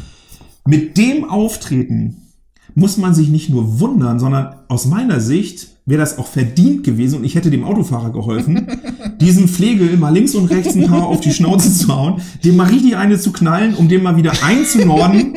[0.66, 2.22] mit dem Auftreten
[2.76, 7.20] muss man sich nicht nur wundern, sondern aus meiner Sicht wäre das auch verdient gewesen
[7.20, 8.68] und ich hätte dem Autofahrer geholfen,
[9.22, 12.68] diesen Flegel mal links und rechts ein paar auf die Schnauze zu hauen, dem mal
[12.68, 15.34] richtig eine zu knallen, um den mal wieder einzunorden,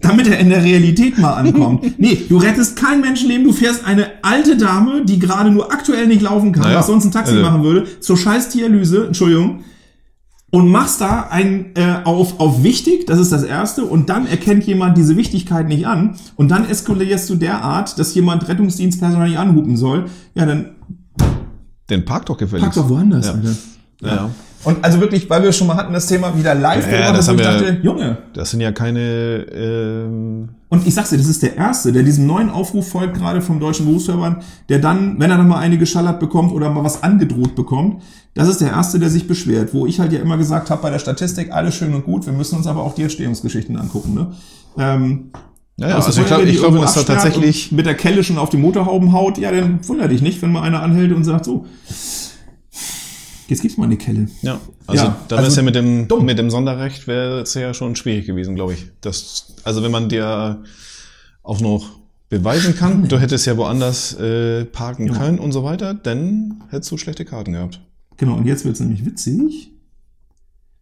[0.00, 1.98] damit er in der Realität mal ankommt.
[2.00, 6.22] Nee, du rettest kein Menschenleben, du fährst eine alte Dame, die gerade nur aktuell nicht
[6.22, 9.60] laufen kann, Naja, was sonst ein Taxi also- machen würde, zur scheiß Dialyse, Entschuldigung,
[10.52, 14.64] und machst da ein äh, auf, auf wichtig, das ist das Erste, und dann erkennt
[14.64, 19.76] jemand diese Wichtigkeit nicht an und dann eskalierst du derart, dass jemand Rettungsdienstpersonal nicht anhupen
[19.76, 20.72] soll, ja, dann
[21.90, 22.74] Den Park doch gefälligst.
[22.74, 23.32] pack doch woanders, Ja.
[23.32, 23.50] Alter.
[24.02, 24.14] Ja.
[24.14, 24.30] ja.
[24.64, 27.24] Und also wirklich, weil wir schon mal hatten, das Thema wieder live Ja, ja, das
[27.26, 29.00] ich haben wir- dachte, Junge, Das sind ja keine.
[29.52, 33.40] Ähm, Und ich sag's dir, das ist der Erste, der diesem neuen Aufruf folgt, gerade
[33.42, 37.02] vom Deutschen Berufsverband, der dann, wenn er noch mal eine geschallert bekommt oder mal was
[37.02, 38.02] angedroht bekommt,
[38.34, 39.74] das ist der Erste, der sich beschwert.
[39.74, 42.32] Wo ich halt ja immer gesagt habe, bei der Statistik, alles schön und gut, wir
[42.32, 44.14] müssen uns aber auch die Entstehungsgeschichten angucken.
[44.14, 44.32] Ne?
[44.78, 45.30] Ähm,
[45.76, 47.72] ja, ja, aus der also ich glaube, ich glaube, dass da tatsächlich.
[47.72, 50.62] Mit der Kelle schon auf die Motorhauben haut, ja, dann wundert dich nicht, wenn mal
[50.62, 51.66] einer anhält und sagt, so,
[53.48, 54.28] jetzt gibt's mal eine Kelle.
[54.42, 56.24] Ja, also Ja, dann also ist ja mit dem, dumm.
[56.24, 58.86] mit dem Sonderrecht wäre es ja schon schwierig gewesen, glaube ich.
[59.00, 60.62] Das, also wenn man dir
[61.42, 65.14] auch noch beweisen kann, du hättest ja woanders äh, parken Ja.
[65.18, 67.80] können und so weiter, dann hättest du schlechte Karten gehabt.
[68.16, 69.70] Genau, und jetzt wird's nämlich witzig.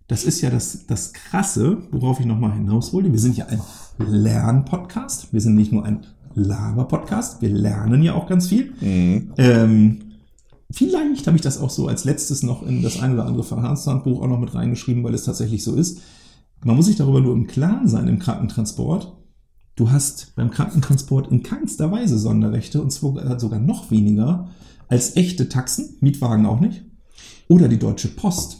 [0.06, 3.12] Das ist ja das, das Krasse, worauf ich nochmal hinaus wollte.
[3.12, 3.60] Wir sind ja ein
[3.98, 5.32] Lernpodcast.
[5.32, 7.40] Wir sind nicht nur ein Laber-Podcast.
[7.42, 8.72] Wir lernen ja auch ganz viel.
[8.80, 9.32] Mhm.
[9.38, 9.98] Ähm,
[10.70, 14.22] vielleicht habe ich das auch so als letztes noch in das ein oder andere Verfahrenshandbuch
[14.22, 16.00] auch noch mit reingeschrieben, weil es tatsächlich so ist.
[16.64, 19.16] Man muss sich darüber nur im Klaren sein im Krankentransport.
[19.76, 24.50] Du hast beim Krankentransport in keinster Weise Sonderrechte und zwar sogar noch weniger
[24.88, 26.84] als echte Taxen, Mietwagen auch nicht,
[27.48, 28.58] oder die Deutsche Post.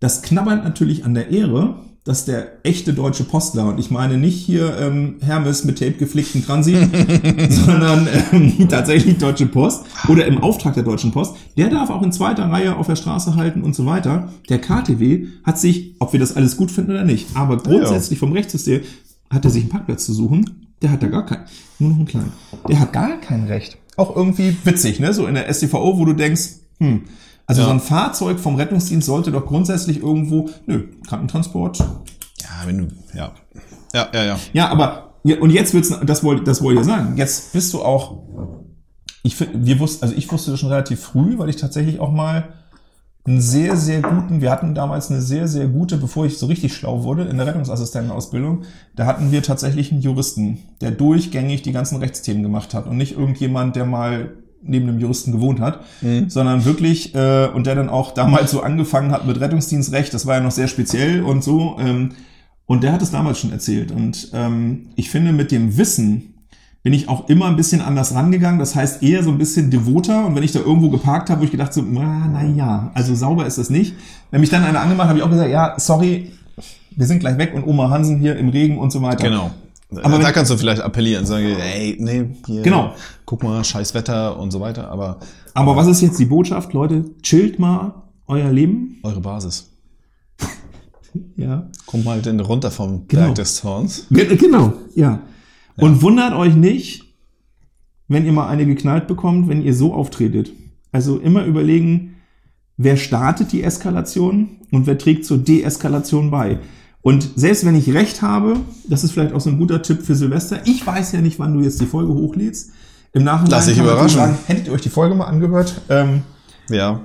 [0.00, 4.42] Das knabbert natürlich an der Ehre, dass der echte deutsche Postler, und ich meine nicht
[4.42, 6.72] hier ähm, Hermes mit Tape geflickten Transi,
[7.50, 12.10] sondern ähm, tatsächlich Deutsche Post oder im Auftrag der Deutschen Post, der darf auch in
[12.10, 14.32] zweiter Reihe auf der Straße halten und so weiter.
[14.48, 18.32] Der KTW hat sich, ob wir das alles gut finden oder nicht, aber grundsätzlich vom
[18.32, 18.80] Rechtssystem
[19.28, 20.70] hat er sich einen Parkplatz zu suchen.
[20.80, 21.44] Der hat da gar keinen,
[21.78, 22.32] nur noch einen kleinen.
[22.70, 23.76] Der hat gar kein Recht.
[23.98, 25.12] Auch irgendwie witzig, ne?
[25.12, 27.02] So in der StVO, wo du denkst, hm,
[27.48, 27.66] Also Ja.
[27.68, 31.78] so ein Fahrzeug vom Rettungsdienst sollte doch grundsätzlich irgendwo, nö, Krankentransport.
[31.78, 33.32] Ja, wenn du, ja.
[33.94, 34.38] Ja, ja, ja.
[34.52, 37.16] Ja, aber, ja, und jetzt wird's, das wollte, das wollte ich ja sagen.
[37.16, 38.18] Jetzt bist du auch,
[39.22, 42.12] ich finde, wir wussten, also ich wusste das schon relativ früh, weil ich tatsächlich auch
[42.12, 42.50] mal
[43.26, 46.74] einen sehr, sehr guten, wir hatten damals eine sehr, sehr gute, bevor ich so richtig
[46.74, 48.62] schlau wurde, in der Rettungsassistentenausbildung,
[48.94, 53.16] da hatten wir tatsächlich einen Juristen, der durchgängig die ganzen Rechtsthemen gemacht hat und nicht
[53.16, 55.80] irgendjemand, der mal neben einem Juristen gewohnt hat,
[56.28, 60.36] sondern wirklich, äh, und der dann auch damals so angefangen hat mit Rettungsdienstrecht, das war
[60.36, 62.10] ja noch sehr speziell und so, ähm,
[62.68, 63.90] und der hat es damals schon erzählt.
[63.90, 66.34] Und ähm, ich finde, mit dem Wissen
[66.82, 68.58] bin ich auch immer ein bisschen anders rangegangen.
[68.58, 70.26] Das heißt eher so ein bisschen devoter.
[70.26, 73.14] Und wenn ich da irgendwo geparkt habe, wo ich gedacht so, na, na ja, also
[73.14, 73.94] sauber ist das nicht.
[74.30, 76.30] Wenn mich dann einer angemacht hat, habe ich auch gesagt, ja, sorry,
[76.94, 79.24] wir sind gleich weg und Oma Hansen hier im Regen und so weiter.
[79.24, 79.50] Genau.
[79.90, 82.92] Aber Aber da kannst du vielleicht appellieren, sagen, ey, nee, hier, Genau.
[83.24, 85.18] guck mal, scheiß Wetter und so weiter, aber
[85.54, 87.04] Aber was ist jetzt die Botschaft, Leute?
[87.22, 87.94] Chillt mal
[88.26, 88.98] euer Leben.
[89.02, 89.70] eure Basis.
[91.36, 91.68] Ja.
[91.86, 93.22] Kommt mal denn runter vom Genau.
[93.24, 94.06] Berg des Zorns.
[94.10, 95.22] Ge- Genau, ja.
[95.78, 97.04] Und wundert euch nicht,
[98.08, 100.52] wenn ihr mal eine geknallt bekommt, wenn ihr so auftretet.
[100.92, 102.16] Also immer überlegen,
[102.76, 106.58] wer startet die Eskalation und wer trägt zur Deeskalation bei.
[107.02, 108.56] Und selbst wenn ich recht habe,
[108.88, 111.54] das ist vielleicht auch so ein guter Tipp für Silvester, ich weiß ja nicht, wann
[111.54, 112.70] du jetzt die Folge hochlädst.
[113.12, 114.18] Im Nachhinein Lass man überraschen.
[114.18, 115.80] sagen, hättet ihr euch die Folge mal angehört?
[115.88, 116.22] Ähm,
[116.68, 117.00] Ja.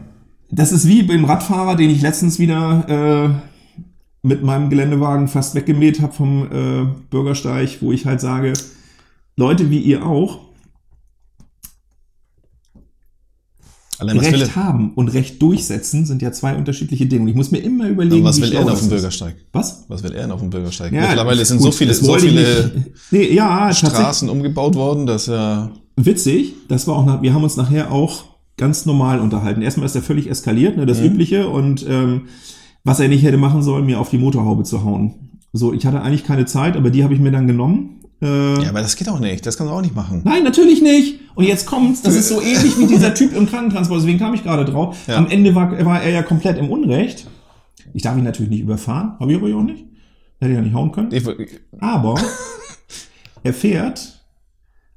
[0.51, 3.29] das ist wie beim Radfahrer, den ich letztens wieder äh,
[4.27, 8.53] mit meinem Geländewagen fast weggemäht habe vom äh, Bürgersteig, wo ich halt sage,
[9.37, 10.39] Leute wie ihr auch,
[14.03, 17.23] Allein was will, Recht er, haben und Recht durchsetzen sind ja zwei unterschiedliche Dinge.
[17.23, 18.89] Und ich muss mir immer überlegen, was wie will er denn auf dem ist.
[18.89, 19.35] Bürgersteig?
[19.51, 19.85] Was?
[19.87, 20.91] Was will er denn auf dem Bürgersteig?
[20.93, 22.71] Ja, Mittlerweile sind gut, so viele, so viele
[23.11, 23.73] Nee, ja.
[23.73, 28.23] Straßen umgebaut worden, dass er, Witzig, das war auch, wir haben uns nachher auch
[28.57, 29.61] ganz normal unterhalten.
[29.61, 31.05] Erstmal ist er völlig eskaliert, ne, das Mhm.
[31.05, 32.21] Übliche, und ähm,
[32.83, 35.13] was er nicht hätte machen sollen, mir auf die Motorhaube zu hauen.
[35.53, 37.99] So, ich hatte eigentlich keine Zeit, aber die habe ich mir dann genommen.
[38.23, 40.21] Äh, ja, aber das geht auch nicht, das kannst du auch nicht machen.
[40.23, 41.19] Nein, natürlich nicht.
[41.35, 42.01] Und jetzt kommt's.
[42.01, 43.99] Das ist so ähnlich wie dieser Typ im Krankentransport.
[43.99, 44.97] Deswegen kam ich gerade drauf.
[45.07, 45.17] Ja.
[45.17, 47.27] Am Ende war, war er ja komplett im Unrecht.
[47.93, 49.19] Ich darf ihn natürlich nicht überfahren.
[49.19, 49.85] Habe ich aber auch nicht.
[50.39, 51.11] Hätte ich ja nicht hauen können.
[51.11, 51.25] Ich,
[51.79, 52.15] Aber
[53.43, 54.23] er fährt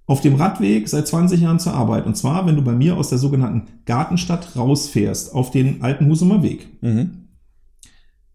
[0.06, 2.06] auf dem Radweg seit 20 Jahren zur Arbeit.
[2.06, 6.42] Und zwar, wenn du bei mir aus der sogenannten Gartenstadt rausfährst, auf den alten Husumer
[6.42, 6.68] Weg.
[6.80, 7.22] mhm.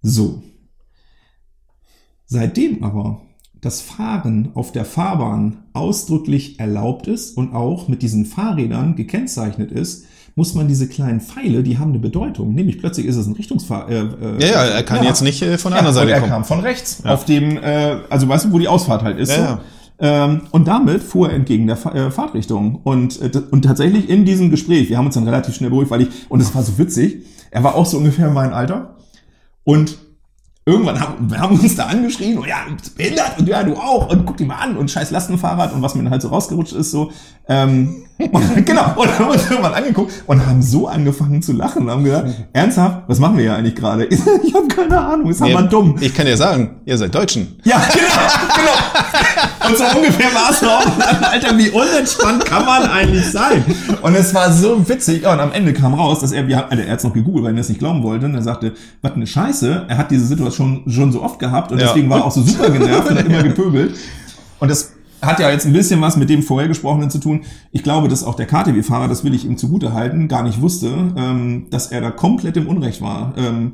[0.01, 0.43] So.
[2.25, 3.21] Seitdem aber
[3.61, 10.05] das Fahren auf der Fahrbahn ausdrücklich erlaubt ist und auch mit diesen Fahrrädern gekennzeichnet ist,
[10.35, 12.53] muss man diese kleinen Pfeile, die haben eine Bedeutung.
[12.53, 13.89] Nämlich plötzlich ist es ein Richtungsfahr.
[13.89, 14.05] Äh, äh,
[14.39, 16.31] Ja, ja, er kann jetzt nicht äh, von der anderen und Seite er kommen.
[16.31, 19.29] kam von rechts, auf dem, äh, also weißt du, wo die Ausfahrt halt ist.
[19.29, 19.41] Ja, so.
[19.43, 19.61] ja.
[20.03, 22.79] Ähm, und damit fuhr er entgegen der Fa äh, Fahrtrichtung.
[22.83, 26.01] Und, äh, und tatsächlich in diesem Gespräch, wir haben uns dann relativ schnell beruhigt, weil
[26.01, 28.95] ich, und es war so witzig, er war auch so ungefähr mein Alter.
[29.63, 29.97] Und
[30.65, 33.75] irgendwann haben wir haben uns da angeschrien, und ja, du bist behindert und ja, du
[33.75, 36.27] auch und guck dir mal an und scheiß Lastenfahrrad und was mir dann halt so
[36.27, 37.11] rausgerutscht ist, so.
[37.47, 41.91] Ähm, und, genau, und haben uns irgendwann angeguckt und haben so angefangen zu lachen und
[41.91, 44.05] haben gesagt, ernsthaft, was machen wir hier eigentlich gerade?
[44.05, 45.95] Ich, ich habe keine Ahnung, ist aber Ja, dumm.
[45.99, 47.59] Ich kann dir sagen, ihr seid Deutschen.
[47.63, 48.05] Ja, genau,
[48.55, 49.30] genau.
[49.71, 51.29] Und so ungefähr war es auch.
[51.31, 53.63] Alter, wie unentspannt kann man eigentlich sein?
[54.01, 55.23] Und es war so witzig.
[55.23, 57.13] Ja, und am Ende kam raus, dass er, wir haben, also er hat es noch
[57.13, 58.25] gegoogelt, weil er es nicht glauben wollte.
[58.25, 59.85] Und er sagte, was eine Scheiße.
[59.87, 61.87] Er hat diese Situation schon so oft gehabt und Ja.
[61.87, 63.95] deswegen war er auch so super genervt und hat immer gepöbelt.
[64.59, 67.41] Und das hat ja jetzt ein bisschen was mit dem vorher Gesprochenen zu tun.
[67.71, 70.87] Ich glaube, dass auch der KTW-Fahrer, das will ich ihm zugute halten, gar nicht wusste,
[71.15, 73.33] ähm, dass er da komplett im Unrecht war.
[73.37, 73.73] Ähm,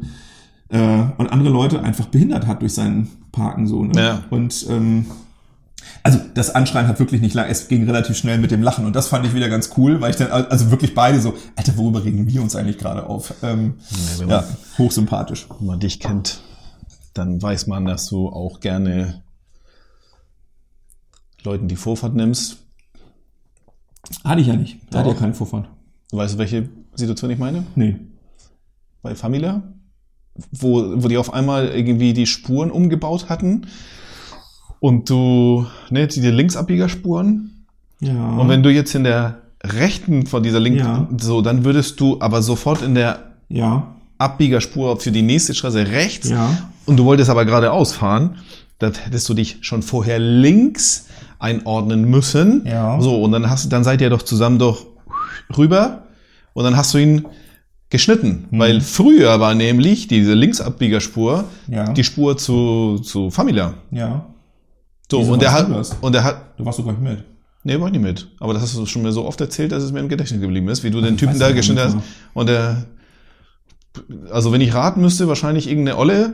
[0.69, 0.77] äh,
[1.17, 3.83] und andere Leute einfach behindert hat durch sein Parken so.
[3.85, 3.93] Ne?
[3.95, 4.23] Ja.
[4.29, 5.05] Und ähm,
[6.03, 8.95] also das Anschreien hat wirklich nicht lang, es ging relativ schnell mit dem Lachen und
[8.95, 12.03] das fand ich wieder ganz cool, weil ich dann also wirklich beide so, Alter, worüber
[12.03, 13.33] regen wir uns eigentlich gerade auf?
[13.43, 13.75] Ähm,
[14.19, 14.45] ja, man-
[14.77, 15.47] hochsympathisch.
[15.59, 16.41] Wenn man dich kennt,
[17.13, 19.23] dann weiß man, dass du auch gerne
[21.43, 22.57] Leuten die Vorfahrt nimmst.
[24.23, 24.79] Hatte ich ja nicht.
[24.89, 25.67] Da hatte ja keinen Vorfahrt.
[26.11, 27.63] Du weißt, welche Situation ich meine?
[27.75, 27.97] Nee.
[29.01, 29.63] Bei Familia?
[30.51, 33.67] Wo, wo die auf einmal irgendwie die Spuren umgebaut hatten
[34.79, 37.65] und du, ne, die Linksabbiegerspuren.
[37.99, 38.29] Ja.
[38.37, 41.07] Und wenn du jetzt in der rechten von dieser linken, Ja.
[41.19, 43.87] so, dann würdest du aber sofort in der ja,
[44.19, 46.49] Abbiegerspur für die nächste Straße rechts ja,
[46.85, 48.35] und du wolltest aber geradeaus fahren,
[48.79, 51.07] dann hättest du dich schon vorher links
[51.39, 52.63] einordnen müssen.
[52.65, 52.99] Ja.
[53.01, 54.85] So, und dann hast dann seid ihr doch zusammen doch
[55.57, 56.03] rüber
[56.53, 57.25] und dann hast du ihn
[57.89, 58.45] geschnitten.
[58.51, 58.59] Mhm.
[58.59, 61.91] Weil früher war nämlich diese Linksabbiegerspur Ja.
[61.93, 63.73] die Spur zu, zu Familia.
[63.91, 64.25] ja.
[65.09, 65.95] So, Wieso und weißt hat, du das?
[66.01, 67.23] und der hat, Du warst sogar nicht mit.
[67.63, 68.27] nee, war ich nicht mit.
[68.39, 70.67] Aber das hast du schon mir so oft erzählt, dass es mir im Gedächtnis geblieben
[70.69, 71.97] ist, wie du den Typen da geschnitten hast.
[72.33, 72.85] Und der,
[74.31, 76.33] also wenn ich raten müsste, wahrscheinlich irgendeine Olle,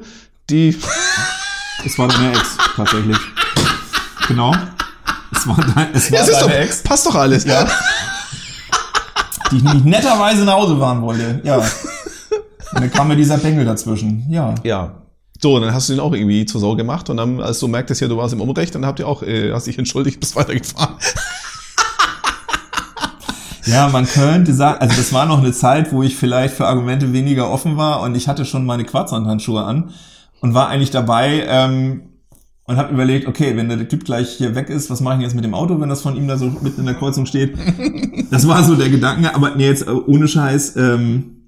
[0.50, 0.76] die,
[1.86, 3.18] Es war deine Ex, tatsächlich.
[4.28, 4.56] Genau.
[5.34, 7.44] Es war, dein, es war es ist doch, deine Ex, passt doch alles.
[7.46, 7.68] Ja.
[9.52, 11.42] die ich nämlich netterweise nach Hause fahren wollte.
[11.44, 11.58] Ja.
[11.58, 11.66] Und
[12.82, 14.26] dann kam mir dieser Bengel dazwischen.
[14.30, 14.56] Ja.
[14.64, 15.03] Ja.
[15.44, 17.68] So, und dann hast du ihn auch irgendwie zur Sau gemacht und dann, als du
[17.68, 20.36] merktest, ja, du warst im Unrecht, dann habt ihr auch, äh, hast dich entschuldigt, bist
[20.38, 20.96] weitergefahren.
[23.66, 27.12] Ja, man könnte sagen, also das war noch eine Zeit, wo ich vielleicht für Argumente
[27.12, 29.90] weniger offen war und ich hatte schon meine Quarzhandhandschuhe an
[30.40, 32.04] und war eigentlich dabei ähm,
[32.64, 35.36] und habe überlegt, okay, wenn der Typ gleich hier weg ist, was mache ich jetzt
[35.36, 37.58] mit dem Auto, wenn das von ihm da so mitten in der Kreuzung steht?
[38.32, 41.43] Das war so der Gedanke, aber nee, jetzt äh, ohne Scheiß, ähm,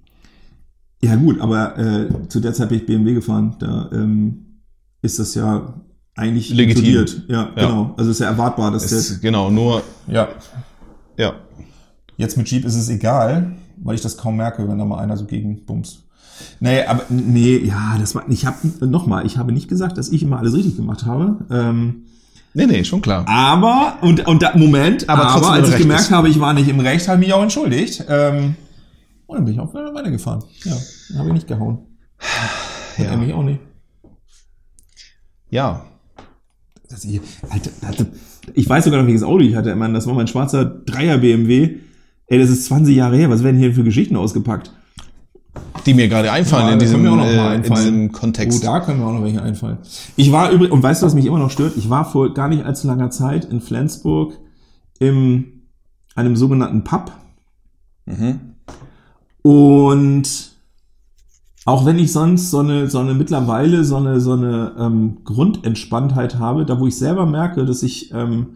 [1.02, 4.62] ja gut, aber äh, zu der Zeit bin ich BMW gefahren, da ähm,
[5.02, 5.74] ist das ja
[6.16, 6.84] eigentlich Legitim.
[6.86, 7.24] inkludiert.
[7.28, 7.94] Ja, genau.
[7.98, 10.28] Also ist ja erwartbar, dass der Es, genau, nur, ja,
[11.18, 11.34] ja.
[12.18, 15.18] Jetzt mit Jeep ist es egal, weil ich das kaum merke, wenn da mal einer
[15.18, 16.04] so gegen bumst.
[16.60, 18.24] Nee, aber nee, ja, das war.
[18.30, 21.38] Ich habe nochmal, ich habe nicht gesagt, dass ich immer alles richtig gemacht habe.
[21.52, 22.04] Ähm,
[22.58, 23.26] Nee, nee, schon klar.
[23.28, 26.12] aber und und da, Moment, Aber aber, als ich gemerkt bist.
[26.12, 28.06] habe, ich war nicht im Recht, habe ich mich auch entschuldigt.
[28.08, 28.56] Ähm,
[29.28, 30.44] und dann bin ich auch wieder weitergefahren.
[30.64, 30.76] Ja,
[31.10, 31.80] dann habe ich nicht gehauen.
[32.98, 33.06] Ja.
[33.06, 33.60] er mich auch nicht.
[35.50, 35.86] Ja.
[36.90, 38.06] Das hier, Alter, Alter,
[38.54, 39.76] ich weiß sogar noch, welches Auto ich hatte.
[39.76, 41.78] Mann, das war mein schwarzer Dreier BMW.
[42.28, 43.30] Ey, das ist 20 Jahre her.
[43.30, 44.72] Was werden hier für Geschichten ausgepackt?
[45.86, 47.66] Die mir gerade einfallen Ja, in diesem, äh, mal in einfallen.
[47.82, 48.62] diesem Kontext.
[48.62, 49.78] Oh, da können mir auch noch welche einfallen.
[50.16, 51.78] Ich war übrigens, und weißt du, was mich immer noch stört?
[51.78, 54.38] Ich war vor gar nicht allzu langer Zeit in Flensburg
[55.00, 55.64] im
[56.16, 57.12] einem sogenannten Pub.
[58.06, 58.55] Mhm.
[59.46, 60.54] Und
[61.66, 66.40] auch wenn ich sonst so eine, so eine mittlerweile so eine, so eine ähm, Grundentspanntheit
[66.40, 68.48] habe, da wo ich selber merke, dass ich, ähm,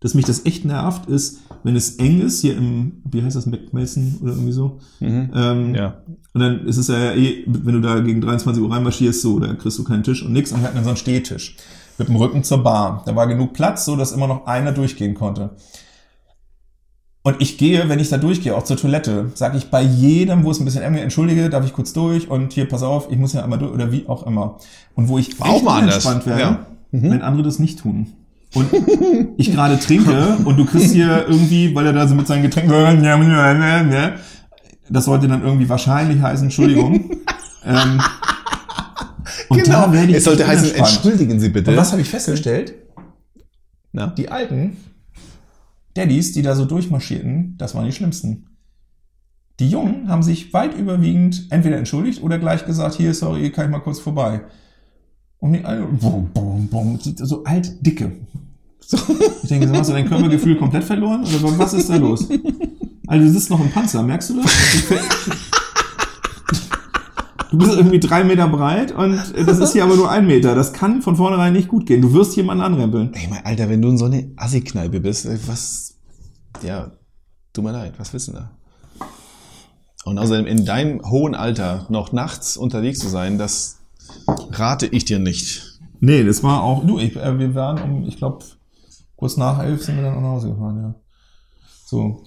[0.00, 3.44] dass mich das echt nervt, ist, wenn es eng ist, hier im, wie heißt das,
[3.44, 4.78] McMason oder irgendwie so.
[5.00, 5.30] Mhm.
[5.34, 5.98] Ähm, Ja.
[6.32, 9.52] und dann ist es ja eh, wenn du da gegen 23 Uhr reinmarschierst, so, da
[9.52, 10.50] kriegst du keinen Tisch und nix.
[10.50, 11.58] Und wir hatten dann so einen Stehtisch
[11.98, 13.02] mit dem Rücken zur Bar.
[13.04, 15.50] Da war genug Platz, so dass immer noch einer durchgehen konnte.
[17.28, 20.50] Und ich gehe, wenn ich da durchgehe, auch zur Toilette, sage ich bei jedem, wo
[20.50, 23.34] es ein bisschen eng entschuldige, darf ich kurz durch und hier, pass auf, ich muss
[23.34, 24.56] ja einmal durch oder wie auch immer.
[24.94, 25.96] Und wo ich auch mal anders.
[25.96, 26.66] entspannt werde, Ja.
[26.90, 28.14] wenn andere das nicht tun.
[28.54, 28.70] Und
[29.36, 33.02] ich gerade trinke und du kriegst hier irgendwie, weil er da so mit seinen Getränken,
[34.88, 37.10] das sollte dann irgendwie wahrscheinlich heißen, Entschuldigung.
[37.66, 38.00] ähm,
[39.50, 40.16] und da werde ich Genau.
[40.16, 41.72] es sollte heißen, entschuldigen Sie bitte.
[41.72, 42.72] Und was habe ich festgestellt?
[43.92, 44.06] Na?
[44.06, 44.78] Die alten
[45.98, 48.46] Daddys, die da so durchmarschierten, das waren die schlimmsten.
[49.58, 53.70] Die Jungen haben sich weit überwiegend entweder entschuldigt oder gleich gesagt, hier, sorry, kann ich
[53.72, 54.42] mal kurz vorbei.
[55.40, 58.12] Und die alten, bum, bum, bum, so alt, dicke.
[58.80, 58.96] So.
[59.42, 61.22] Ich denke, hast du dein Körpergefühl komplett verloren?
[61.22, 62.28] Oder was ist da los?
[63.06, 64.50] Also du sitzt noch im Panzer, merkst du das?
[67.50, 70.54] Du bist irgendwie drei Meter breit und das ist hier aber nur ein Meter.
[70.54, 72.02] Das kann von vornherein nicht gut gehen.
[72.02, 73.14] Du wirst jemanden anrempeln.
[73.14, 75.96] Ey, mein Alter, wenn du in so eine Assi-Kneipe bist, äh, was,
[76.62, 76.92] ja,
[77.54, 78.50] tut mir leid, was willst du da?
[80.04, 83.80] Und außerdem in deinem hohen Alter noch nachts unterwegs zu sein, das
[84.50, 85.80] rate ich dir nicht.
[86.00, 86.86] Nee, das war auch.
[86.86, 88.44] Du, ich, äh, wir waren um, ich glaube,
[89.16, 90.94] kurz nach elf sind wir dann auch nach Hause gefahren, ja.
[91.86, 92.24] So,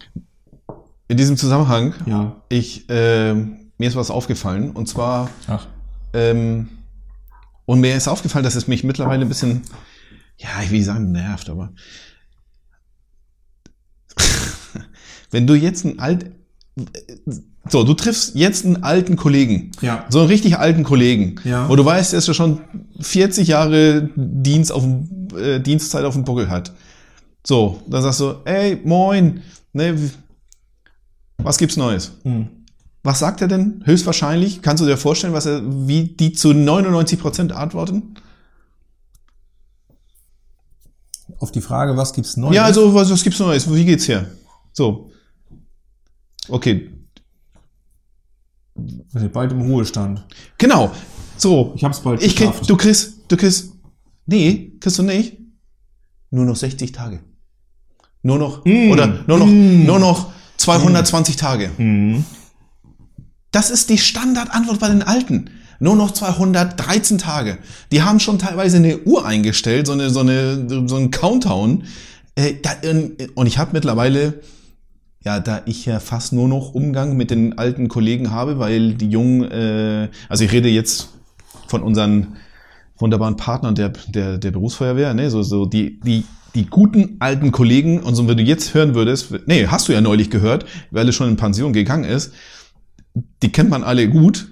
[1.08, 2.42] In diesem Zusammenhang, ja.
[2.50, 5.66] ich, ähm, mir ist was aufgefallen und zwar, Ach.
[6.14, 6.70] ähm,
[7.66, 9.64] und mir ist aufgefallen, dass es mich mittlerweile ein bisschen,
[10.38, 11.74] ja, ich will sagen nervt, aber
[15.32, 16.32] wenn du jetzt einen alt,
[17.70, 20.06] so, du triffst jetzt einen alten Kollegen, Ja.
[20.10, 21.68] so einen richtig alten Kollegen, Ja.
[21.70, 22.62] wo du weißt, ist ja schon
[23.00, 24.84] 40 Jahre Dienst auf
[25.36, 26.72] äh, Dienstzeit auf dem Buckel hat.
[27.46, 29.42] So, dann sagst du, ey, moin,
[29.74, 29.98] ne,
[31.38, 32.12] was gibt's Neues?
[32.24, 32.48] Hm.
[33.04, 33.82] Was sagt er denn?
[33.86, 34.62] Höchstwahrscheinlich.
[34.62, 38.14] Kannst du dir vorstellen, was er, wie die zu 99% antworten?
[41.40, 42.56] Auf die Frage, was gibt's Neues?
[42.56, 43.74] Ja, also, was, was gibt's Neues?
[43.74, 44.30] Wie geht's hier?
[44.74, 45.12] So.
[46.48, 46.92] Okay.
[49.14, 50.24] Sind bald im Ruhestand.
[50.58, 50.92] Genau.
[51.38, 51.74] So.
[51.76, 53.74] Ich hab's bald Ich krieg, du kriegst, du kriegst,
[54.28, 55.38] nee, kriegst du nicht.
[56.30, 57.22] Nur noch 60 Tage.
[58.22, 58.92] Nur noch, Mm.
[58.92, 59.86] oder nur noch, Mm.
[59.86, 61.72] nur noch 220 Tage.
[63.52, 65.50] Das ist die Standardantwort bei den Alten.
[65.80, 67.58] Nur noch 213 Tage.
[67.92, 71.86] Die haben schon teilweise eine Uhr eingestellt, so eine, so eine, so ein Countdown.
[72.36, 74.42] Äh, da, äh, und ich habe mittlerweile,
[75.24, 79.10] ja, da ich ja fast nur noch Umgang mit den alten Kollegen habe, weil die
[79.10, 81.10] Jungen, äh, also ich rede jetzt
[81.68, 82.38] von unseren
[82.98, 88.02] wunderbaren Partnern der, der, der Berufsfeuerwehr, ne, so, so die, die, die guten alten Kollegen,
[88.02, 91.12] und so, wenn du jetzt hören würdest, nee, hast du ja neulich gehört, weil er
[91.12, 92.34] schon in Pension gegangen ist,
[93.44, 94.48] die kennt man alle gut.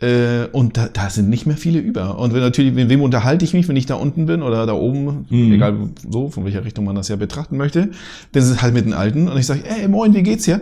[0.00, 2.18] Äh, und da, da sind nicht mehr viele über.
[2.20, 4.72] Und wenn natürlich, mit wem unterhalte ich mich, wenn ich da unten bin oder da
[4.74, 5.52] oben, Mhm.
[5.52, 5.76] egal
[6.08, 7.90] so, von welcher Richtung man das ja betrachten möchte,
[8.30, 10.60] dann ist es halt mit den Alten und ich sage, ey, moin, wie geht's dir?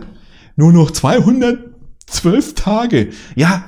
[0.55, 3.09] Nur noch 212 Tage.
[3.35, 3.65] Ja,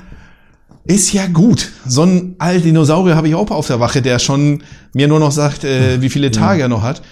[0.85, 1.69] ist ja gut.
[1.85, 4.63] So ein alter Dinosaurier habe ich auch auf der Wache, der schon
[4.95, 7.03] mir nur noch sagt, äh, wie viele Tage er noch hat.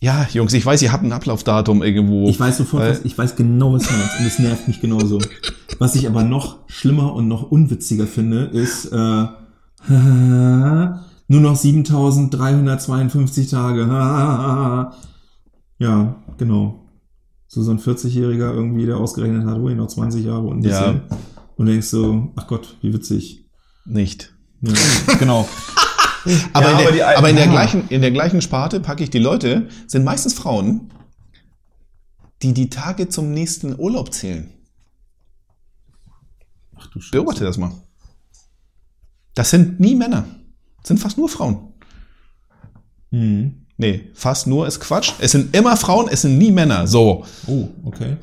[0.00, 2.28] Ja, Jungs, ich weiß, ihr habt ein Ablaufdatum irgendwo.
[2.28, 5.18] Ich weiß sofort, was, ich weiß genau, was du meinst und es nervt mich genauso.
[5.78, 9.26] Was ich aber noch schlimmer und noch unwitziger finde, ist äh,
[9.88, 13.82] nur noch 7352 Tage.
[15.78, 16.82] ja, genau.
[17.48, 20.92] So so ein 40-Jähriger irgendwie, der ausgerechnet hat, oh, noch 20 Jahre und ein Ja.
[20.92, 21.02] bisschen.
[21.56, 23.46] Und denkst so, ach Gott, wie witzig.
[23.86, 24.34] nicht.
[24.60, 24.72] Ja,
[25.18, 25.48] genau.
[26.52, 29.02] Aber, Ja, in, der, aber die aber in, der gleichen, in der gleichen Sparte packe
[29.04, 30.90] ich die Leute, sind meistens Frauen,
[32.42, 34.50] die die Tage zum nächsten Urlaub zählen.
[36.76, 37.12] Ach du Scheiße.
[37.12, 37.72] Beobachte das mal.
[39.34, 40.24] Das sind nie Männer.
[40.78, 41.72] Das sind fast nur Frauen.
[43.10, 43.66] Mhm.
[43.78, 45.12] Nee, fast nur ist Quatsch.
[45.18, 46.86] Es sind immer Frauen, es sind nie Männer.
[46.86, 48.16] So, Oh, okay.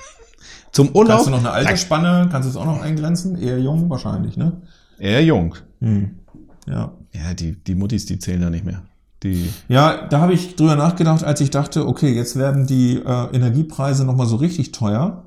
[0.72, 1.16] zum Urlaub.
[1.16, 3.38] Kannst du noch eine Altersspanne, kannst du es auch noch eingrenzen?
[3.38, 4.60] Eher jung wahrscheinlich, ne?
[4.98, 5.54] Eher jung.
[5.80, 6.18] Hm.
[6.66, 6.92] Ja.
[7.12, 8.82] Ja, die, die Muttis, die zählen da nicht mehr.
[9.22, 13.34] Die, Ja, da habe ich drüber nachgedacht, als ich dachte, okay, jetzt werden die äh,
[13.34, 15.24] Energiepreise nochmal so richtig teuer.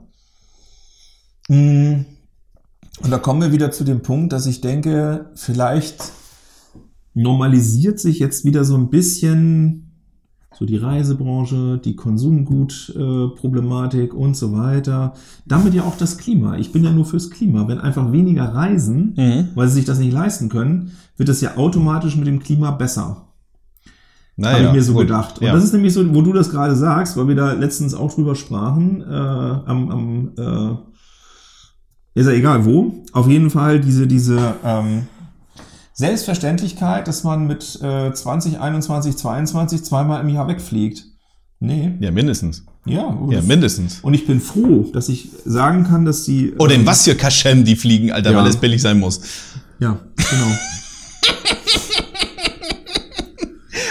[1.47, 2.05] Mm.
[3.01, 6.11] Und da kommen wir wieder zu dem Punkt, dass ich denke, vielleicht
[7.13, 9.88] normalisiert sich jetzt wieder so ein bisschen
[10.59, 15.13] so die Reisebranche, die Konsumgutproblematik äh, und so weiter.
[15.45, 16.57] Damit ja auch das Klima.
[16.57, 17.67] Ich bin ja nur fürs Klima.
[17.69, 19.47] Wenn einfach weniger reisen, Mhm.
[19.55, 23.25] weil sie sich das nicht leisten können, wird es ja automatisch mit dem Klima besser.
[24.35, 25.01] naja, Habe ich mir so gut.
[25.03, 25.39] gedacht.
[25.39, 25.53] Und ja.
[25.53, 28.35] das ist nämlich so, wo du das gerade sagst, weil wir da letztens auch drüber
[28.35, 30.75] sprachen, äh, am, am äh,
[32.19, 33.03] ist ja egal wo.
[33.13, 35.07] Auf jeden Fall diese, diese ähm,
[35.99, 41.03] Selbstverständlichkeit, dass man mit äh, 20, 21, 22 zweimal im Jahr wegfliegt.
[41.59, 41.91] Nee.
[41.99, 42.63] ja, mindestens.
[42.85, 43.17] Ja.
[43.29, 43.99] Ja, mindestens.
[43.99, 46.53] Und ich bin froh, dass ich sagen kann, dass die.
[46.57, 48.37] Oder in ähm, was für Kaschem die fliegen, Alter, Ja.
[48.37, 49.19] weil es billig sein muss.
[49.79, 50.45] Ja, genau.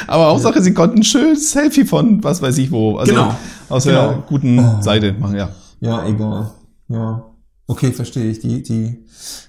[0.06, 2.96] Aber Hauptsache, sie konnten schön Selfie von was weiß ich wo.
[2.96, 3.36] Also Genau.
[3.68, 4.08] aus Genau.
[4.12, 4.80] der guten Oh.
[4.80, 5.50] Seite machen, ja.
[5.80, 6.52] Ja, egal.
[6.88, 7.26] Ja.
[7.66, 8.40] Okay, verstehe ich.
[8.40, 9.04] Die, die,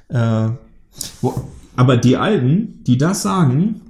[0.09, 0.49] äh,
[1.21, 1.33] wo,
[1.79, 3.81] aber die Alten, die das sagen,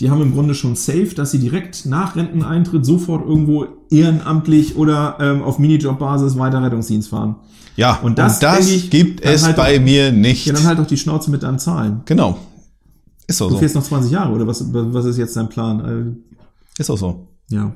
[0.00, 5.16] die haben im Grunde schon safe, dass sie direkt nach Renteneintritt sofort irgendwo ehrenamtlich oder
[5.20, 7.36] ähm, auf Minijob-Basis weiter Rettungsdienst fahren.
[7.76, 10.46] Ja, Und das, denke ich, gibt es halt bei doch- mir nicht.
[10.46, 12.02] Ja, dann halt doch die Schnauze mit deinen Zahlen.
[12.04, 12.38] Genau.
[13.26, 13.58] Ist doch Du so.
[13.58, 16.16] fährst noch 20 Jahre, oder was, was ist jetzt dein Plan?
[16.78, 17.26] Ist doch so.
[17.50, 17.72] Äh, ja.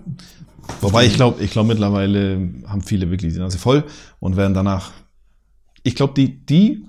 [0.80, 3.84] Wobei ich glaube, ich glaube mittlerweile haben viele wirklich die Nase voll
[4.20, 4.90] und werden danach.
[5.82, 6.84] Ich glaube, die, die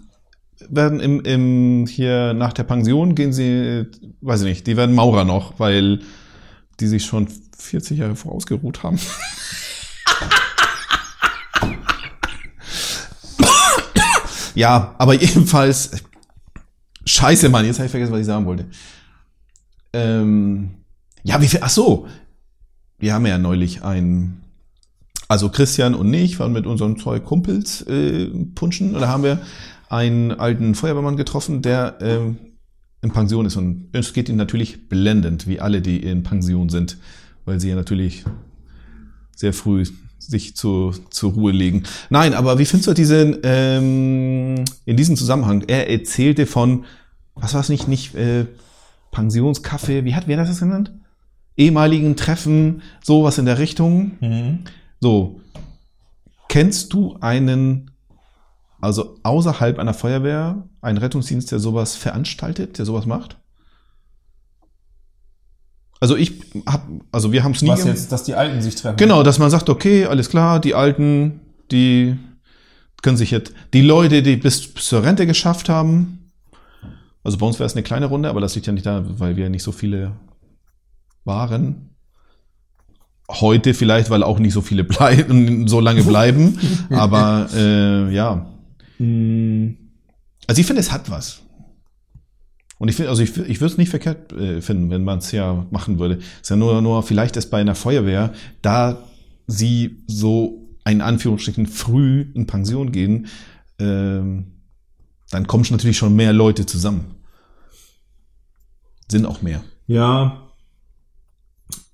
[0.70, 3.86] werden im, im hier nach der Pension gehen sie,
[4.22, 6.02] weiß ich nicht, die werden Maurer noch, weil
[6.80, 7.28] die sich schon
[7.58, 9.00] 40 Jahre vorausgeruht haben.
[14.56, 15.92] ja, aber jedenfalls.
[17.06, 18.66] Scheiße, Mann, jetzt habe ich vergessen, was ich sagen wollte.
[19.94, 20.72] Ähm,
[21.24, 21.62] ja, wie viel?
[21.64, 22.08] Ach so,
[23.00, 24.42] wir haben ja neulich ein,
[25.28, 29.42] also Christian und ich waren mit unseren zwei Kumpels äh, punschen da haben wir
[29.90, 32.38] einen alten Feuerwehrmann getroffen, der ähm,
[33.02, 36.98] in Pension ist und es geht ihm natürlich blendend, wie alle, die in Pension sind,
[37.46, 38.26] weil sie ja natürlich
[39.36, 39.86] sehr früh
[40.20, 41.84] sich zu, zur Ruhe legen.
[42.10, 45.64] Nein, aber wie findest du diesen, ähm, in diesem Zusammenhang?
[45.68, 46.86] Er erzählte von,
[47.36, 48.46] was war es nicht, nicht äh,
[49.12, 50.92] Pensionskaffee, wie hat wer das genannt?
[51.58, 54.12] ehemaligen Treffen, sowas in der Richtung.
[54.22, 54.60] Mhm.
[55.02, 55.42] So,
[56.48, 57.92] kennst du einen,
[58.88, 63.38] also außerhalb einer Feuerwehr, einen Rettungsdienst, der sowas veranstaltet, der sowas macht?
[66.00, 66.34] Also ich
[66.66, 67.70] hab, also wir haben es nie.
[67.70, 68.98] Was jetzt, dass die Alten sich treffen?
[68.98, 72.18] Genau, dass man sagt, okay, alles klar, die Alten, die
[73.02, 76.32] können sich jetzt, die Leute, die bis, zur Rente geschafft haben,
[77.24, 79.36] also bei uns wäre es eine kleine Runde, aber das liegt ja nicht da, weil
[79.36, 80.14] wir nicht so viele
[81.26, 81.90] waren.
[83.30, 86.58] Heute vielleicht, weil auch nicht so viele bleiben, so lange bleiben,
[86.90, 88.46] aber äh, ja.
[89.00, 91.42] Also ich finde, es hat was.
[92.80, 95.32] Und ich finde, also ich, ich würde es nicht verkehrt äh, finden, wenn man es
[95.32, 96.16] ja machen würde.
[96.16, 99.00] Es ist ja nur, nur, vielleicht ist bei einer Feuerwehr, da
[99.48, 103.28] sie so in Anführungsstrichen früh in Pension gehen,
[103.80, 104.54] ähm,
[105.30, 107.16] dann kommen schon natürlich schon mehr Leute zusammen.
[109.10, 109.64] Sind auch mehr.
[109.88, 110.44] Ja.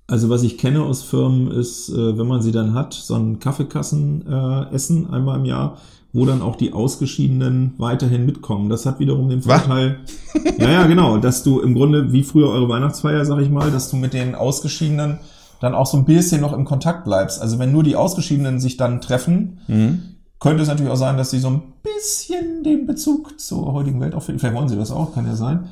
[0.06, 3.38] Also was ich kenne aus Firmen ist, äh, wenn man sie dann hat, so ein
[3.38, 5.78] Kaffeekassenessen äh, essen einmal im Jahr,
[6.14, 8.70] wo dann auch die Ausgeschiedenen weiterhin mitkommen.
[8.70, 9.62] Das hat wiederum den Was?
[9.62, 9.98] Vorteil,
[10.58, 13.90] ja, ja, genau, dass du im Grunde, wie früher eure Weihnachtsfeier, sag ich mal, dass
[13.90, 15.18] du mit den Ausgeschiedenen
[15.60, 17.42] dann auch so ein bisschen noch im Kontakt bleibst.
[17.42, 19.58] Also wenn nur die Ausgeschiedenen sich dann treffen,
[20.38, 24.14] könnte es natürlich auch sein, dass sie so ein bisschen den Bezug zur heutigen Welt
[24.14, 24.38] auch finden.
[24.38, 25.66] Vielleicht wollen sie das auch, kann ja sein.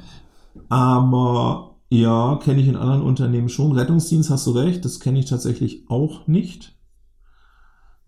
[0.69, 3.73] Aber ja, kenne ich in anderen Unternehmen schon.
[3.73, 6.72] Rettungsdienst hast du recht, das kenne ich tatsächlich auch nicht.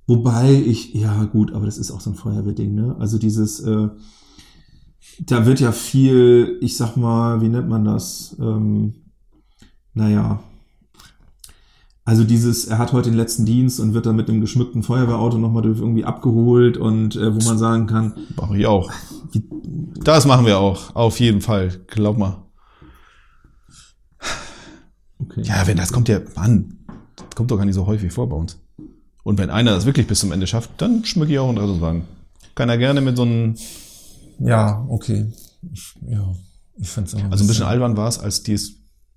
[0.07, 2.97] Wobei ich, ja gut, aber das ist auch so ein Feuerwehrding, ne?
[2.99, 3.89] Also dieses, äh,
[5.21, 8.37] da wird ja viel, ich sag mal, wie nennt man das?
[8.39, 8.95] Ähm,
[9.95, 10.43] naja.
[12.07, 15.39] Also dieses, er hat heute den letzten Dienst und wird dann mit einem geschmückten Feuerwehrauto
[15.39, 18.93] nochmal irgendwie abgeholt und äh, wo man sagen kann, Mache ich auch.
[19.33, 19.43] wie,
[20.03, 20.95] Das machen wir auch.
[20.95, 21.81] Auf jeden Fall.
[21.87, 22.43] Glaub mal.
[25.19, 25.43] okay.
[25.45, 26.85] Ja, wenn das kommt ja, Mann,
[27.17, 28.59] das kommt doch gar nicht so häufig vor bei uns.
[29.25, 32.03] Und wenn einer das wirklich bis zum Ende schafft, dann schmücke ich auch einen Rettungswagen.
[32.55, 33.57] Kann er gerne mit so einem,
[34.39, 35.33] Ja, okay.
[35.73, 36.33] Ich, ja,
[36.77, 38.75] ich fand's auch also ein bisschen albern war es, als die es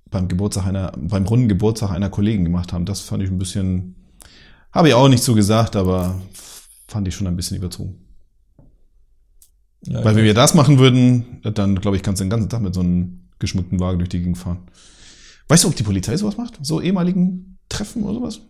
[0.09, 2.85] beim Geburtstag einer, beim runden Geburtstag einer Kollegen gemacht haben.
[2.85, 3.95] Das fand ich ein bisschen,
[4.71, 6.21] habe ich auch nicht so gesagt, aber
[6.87, 7.97] fand ich schon ein bisschen überzogen.
[9.85, 12.61] ja, Weil wenn wir das machen würden, dann glaube ich, kannst du den ganzen Tag
[12.61, 14.59] mit so einem geschmückten Wagen durch die Gegend fahren.
[15.49, 16.57] Weißt du, ob die Polizei sowas macht?
[16.61, 18.41] So ehemaligen Treffen oder sowas?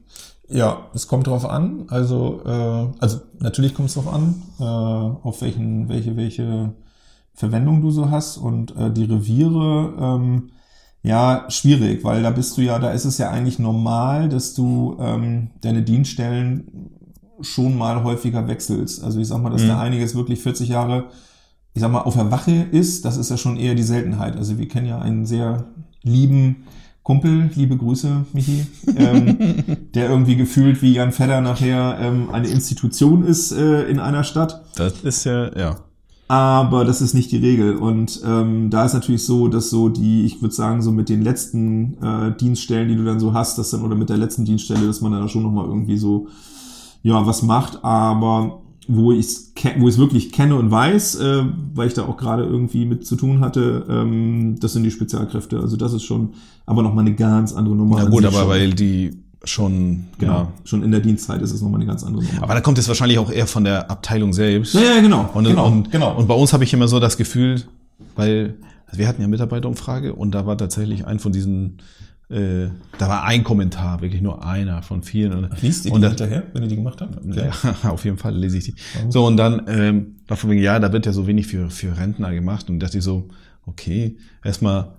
[0.50, 1.86] Ja, es kommt drauf an.
[1.90, 6.74] Also, äh, also natürlich kommt es drauf an, äh, auf welchen, welche, welche
[7.34, 8.38] Verwendung du so hast.
[8.38, 10.52] Und äh, die Reviere, ähm,
[11.04, 14.98] ja, schwierig, weil da bist du ja, da ist es ja eigentlich normal, dass du
[15.00, 16.92] ähm, deine Dienststellen
[17.42, 19.04] schon mal häufiger wechselst.
[19.04, 19.68] Also ich sag mal, dass Mhm.
[19.68, 21.06] da einiges wirklich 40 Jahre,
[21.74, 24.36] ich sag mal, auf der Wache ist, das ist ja schon eher die Seltenheit.
[24.38, 25.66] Also wir kennen ja einen sehr
[26.02, 26.64] lieben
[27.08, 29.38] Kumpel, liebe Grüße, Michi, ähm,
[29.96, 34.66] der irgendwie gefühlt wie Jan Fedder nachher ähm, eine Institution ist äh, in einer Stadt.
[34.76, 35.76] Das ist ja, ja.
[36.28, 37.78] Aber das ist nicht die Regel.
[37.78, 41.22] Und ähm, da ist natürlich so, dass so die, ich würde sagen, so mit den
[41.22, 44.86] letzten äh, Dienststellen, die du dann so hast, dass dann, oder mit der letzten Dienststelle,
[44.86, 46.28] dass man dann schon nochmal irgendwie so,
[47.04, 47.86] ja, was macht.
[47.86, 52.18] Aber wo ich es wo ich's wirklich kenne und weiß, äh, weil ich da auch
[52.18, 55.60] gerade irgendwie mit zu tun hatte, ähm, das sind die Spezialkräfte.
[55.60, 56.34] Also das ist schon
[56.66, 57.98] aber nochmal eine ganz andere Nummer.
[57.98, 58.50] Na an gut, aber schon.
[58.50, 60.34] weil die schon, Genau.
[60.34, 60.54] ja.
[60.64, 62.44] Schon in der Dienstzeit ist es nochmal eine ganz andere Nummer.
[62.44, 64.74] Aber da kommt es wahrscheinlich auch eher von der Abteilung selbst.
[64.74, 65.30] ja, ja, genau.
[65.34, 66.18] Und, genau, und, genau.
[66.18, 67.62] und bei uns habe ich immer so das Gefühl,
[68.16, 68.56] weil
[68.88, 71.78] also wir hatten ja Mitarbeiterumfrage und da war tatsächlich ein von diesen,
[72.30, 72.68] äh,
[72.98, 75.34] da war ein Kommentar, wirklich nur einer von vielen.
[75.34, 77.18] Und, Liest ihr die hinterher, wenn ihr die gemacht habt?
[77.18, 77.50] Okay.
[77.64, 78.76] Ja, auf jeden Fall lese ich die.
[79.10, 81.98] So, und dann ähm, war von wegen, ja, da wird ja so wenig für, für
[81.98, 82.70] Rentner gemacht.
[82.70, 83.30] Und dachte ich so,
[83.66, 84.98] okay, erstmal,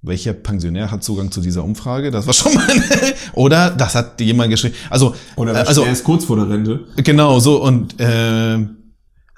[0.00, 2.10] welcher Pensionär hat Zugang zu dieser Umfrage?
[2.10, 2.66] Das war schon mal,
[3.34, 4.74] oder das hat jemand geschrieben.
[4.88, 6.84] Also, Oder äh, also der ist kurz vor der Rente.
[6.96, 8.58] genau so und äh,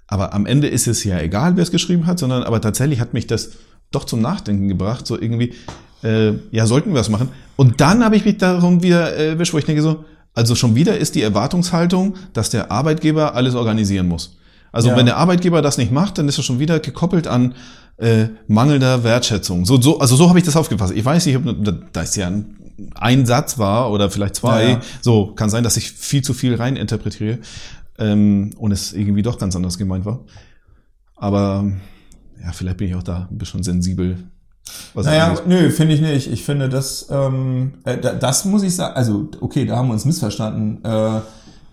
[0.07, 3.13] aber am Ende ist es ja egal, wer es geschrieben hat, sondern aber tatsächlich hat
[3.13, 3.53] mich das
[3.91, 5.55] doch zum Nachdenken gebracht, so irgendwie,
[6.03, 7.29] äh, ja, sollten wir es machen.
[7.57, 10.75] Und dann habe ich mich darum wieder äh, erwischt, wo ich denke so, also schon
[10.77, 14.37] wieder ist die Erwartungshaltung, dass der Arbeitgeber alles organisieren muss.
[14.71, 14.97] Also Ja.
[14.97, 17.55] wenn der Arbeitgeber das nicht macht, dann ist er schon wieder gekoppelt an
[17.97, 19.65] äh, mangelnder Wertschätzung.
[19.67, 20.93] So, so, also so habe ich das aufgefasst.
[20.95, 21.45] Ich weiß nicht, ob
[21.93, 22.55] da- ist ja ein,
[22.95, 24.63] ein Satz war oder vielleicht zwei.
[24.63, 24.81] Ja, ja.
[25.01, 27.39] So kann sein, dass ich viel zu viel rein interpretiere
[27.99, 30.21] ähm, und es irgendwie doch ganz anders gemeint war.
[31.17, 31.65] Aber
[32.41, 34.19] ja, vielleicht bin ich auch da ein bisschen sensibel.
[34.95, 36.31] Was Naja, nö, finde ich nicht.
[36.33, 39.93] Ich finde, das, ähm, äh, da- das muss ich sagen, also okay, da haben wir
[39.95, 40.85] uns missverstanden.
[40.85, 41.21] Äh,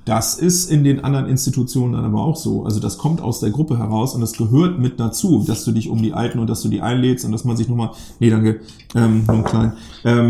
[0.05, 2.63] das ist in den anderen Institutionen dann aber auch so.
[2.63, 5.89] Also das kommt aus der Gruppe heraus und das gehört mit dazu, dass du dich
[5.89, 7.89] um die Alten und dass du die einlädst und dass man sich nochmal,
[8.19, 8.59] nee, danke,
[8.95, 10.29] ähm, nur ein klein, ähm,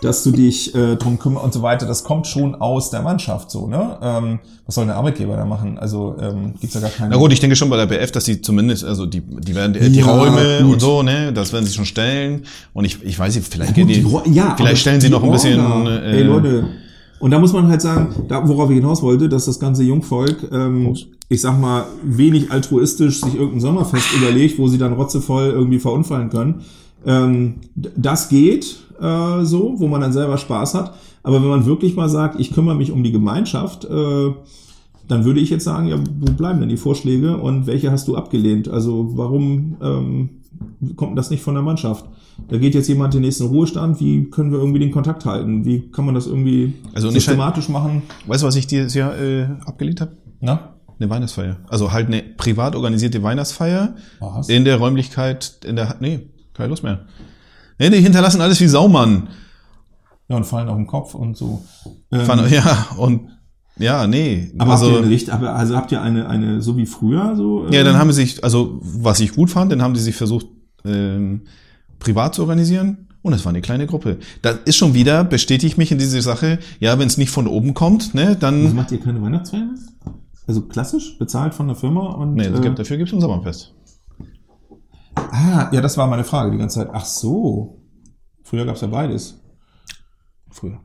[0.00, 1.86] dass du dich äh, drum kümmerst und so weiter.
[1.86, 3.98] Das kommt schon aus der Mannschaft so, ne?
[4.00, 5.78] Ähm, was soll der Arbeitgeber da machen?
[5.78, 7.10] Also ähm, gibt's ja gar keine.
[7.10, 9.72] Na gut, ich denke schon bei der BF, dass sie zumindest, also die, die werden
[9.72, 10.74] die, die Ja, Räume gut.
[10.74, 12.42] und so, ne, das werden sie schon stellen.
[12.74, 15.12] Und ich, ich weiß nicht, vielleicht Gut, gehen die, Ro- ja, vielleicht stellen sie die
[15.12, 15.58] noch ein bisschen.
[15.86, 16.64] Äh, Ey Leute,
[17.18, 20.48] und da muss man halt sagen, da, worauf ich hinaus wollte, dass das ganze Jungvolk,
[20.52, 20.94] ähm,
[21.28, 26.30] ich sag mal, wenig altruistisch sich irgendein Sommerfest überlegt, wo sie dann rotzevoll irgendwie verunfallen
[26.30, 26.62] können.
[27.06, 30.94] Ähm, das geht äh, so, wo man dann selber Spaß hat.
[31.22, 34.32] Aber wenn man wirklich mal sagt, ich kümmere mich um die Gemeinschaft, äh,
[35.08, 38.16] dann würde ich jetzt sagen, ja, wo bleiben denn die Vorschläge und welche hast du
[38.16, 38.68] abgelehnt?
[38.68, 40.28] Also warum ähm,
[40.96, 42.04] kommt das nicht von der Mannschaft?
[42.48, 45.64] Da geht jetzt jemand den nächsten Ruhestand, wie können wir irgendwie den Kontakt halten?
[45.64, 48.02] Wie kann man das irgendwie Also systematisch machen?
[48.26, 50.12] Weißt du, was ich dieses Jahr äh, abgelehnt habe?
[50.40, 50.74] Na?
[50.98, 51.56] Eine Weihnachtsfeier.
[51.68, 54.48] Also halt eine privat organisierte Weihnachtsfeier Was?
[54.48, 57.00] in der Räumlichkeit, in der, nee, keine Lust mehr.
[57.78, 59.28] Nee, die hinterlassen alles wie Saumann.
[60.28, 61.62] Ja, und fallen auf den Kopf und so.
[62.10, 63.28] Ähm, Ja, und
[63.78, 64.52] ja, nee.
[64.58, 67.66] aber habt ihr also, Richt, aber, also habt ihr eine, eine, so wie früher, so?
[67.70, 70.16] ja, ähm, dann haben sie sich, also was ich gut fand, dann haben die sich
[70.16, 70.46] versucht,
[70.84, 71.42] ähm,
[71.98, 73.02] privat zu organisieren.
[73.22, 74.18] Und es war eine kleine Gruppe.
[74.40, 77.74] Das ist schon wieder, bestätigt mich in diese Sache, ja, wenn es nicht von oben
[77.74, 78.74] kommt, ne, Also dann.
[78.76, 79.68] macht ihr keine Weihnachtsfeier?
[80.46, 82.34] Also klassisch, bezahlt von der Firma und.
[82.34, 83.74] Nee, äh, gibt, dafür gibt es ein Sommerfest.
[85.16, 86.90] ah, ja, das war meine Frage die ganze Zeit.
[86.92, 87.82] Ach so.
[88.44, 89.40] Früher gab's ja beides.
[90.50, 90.78] Früher.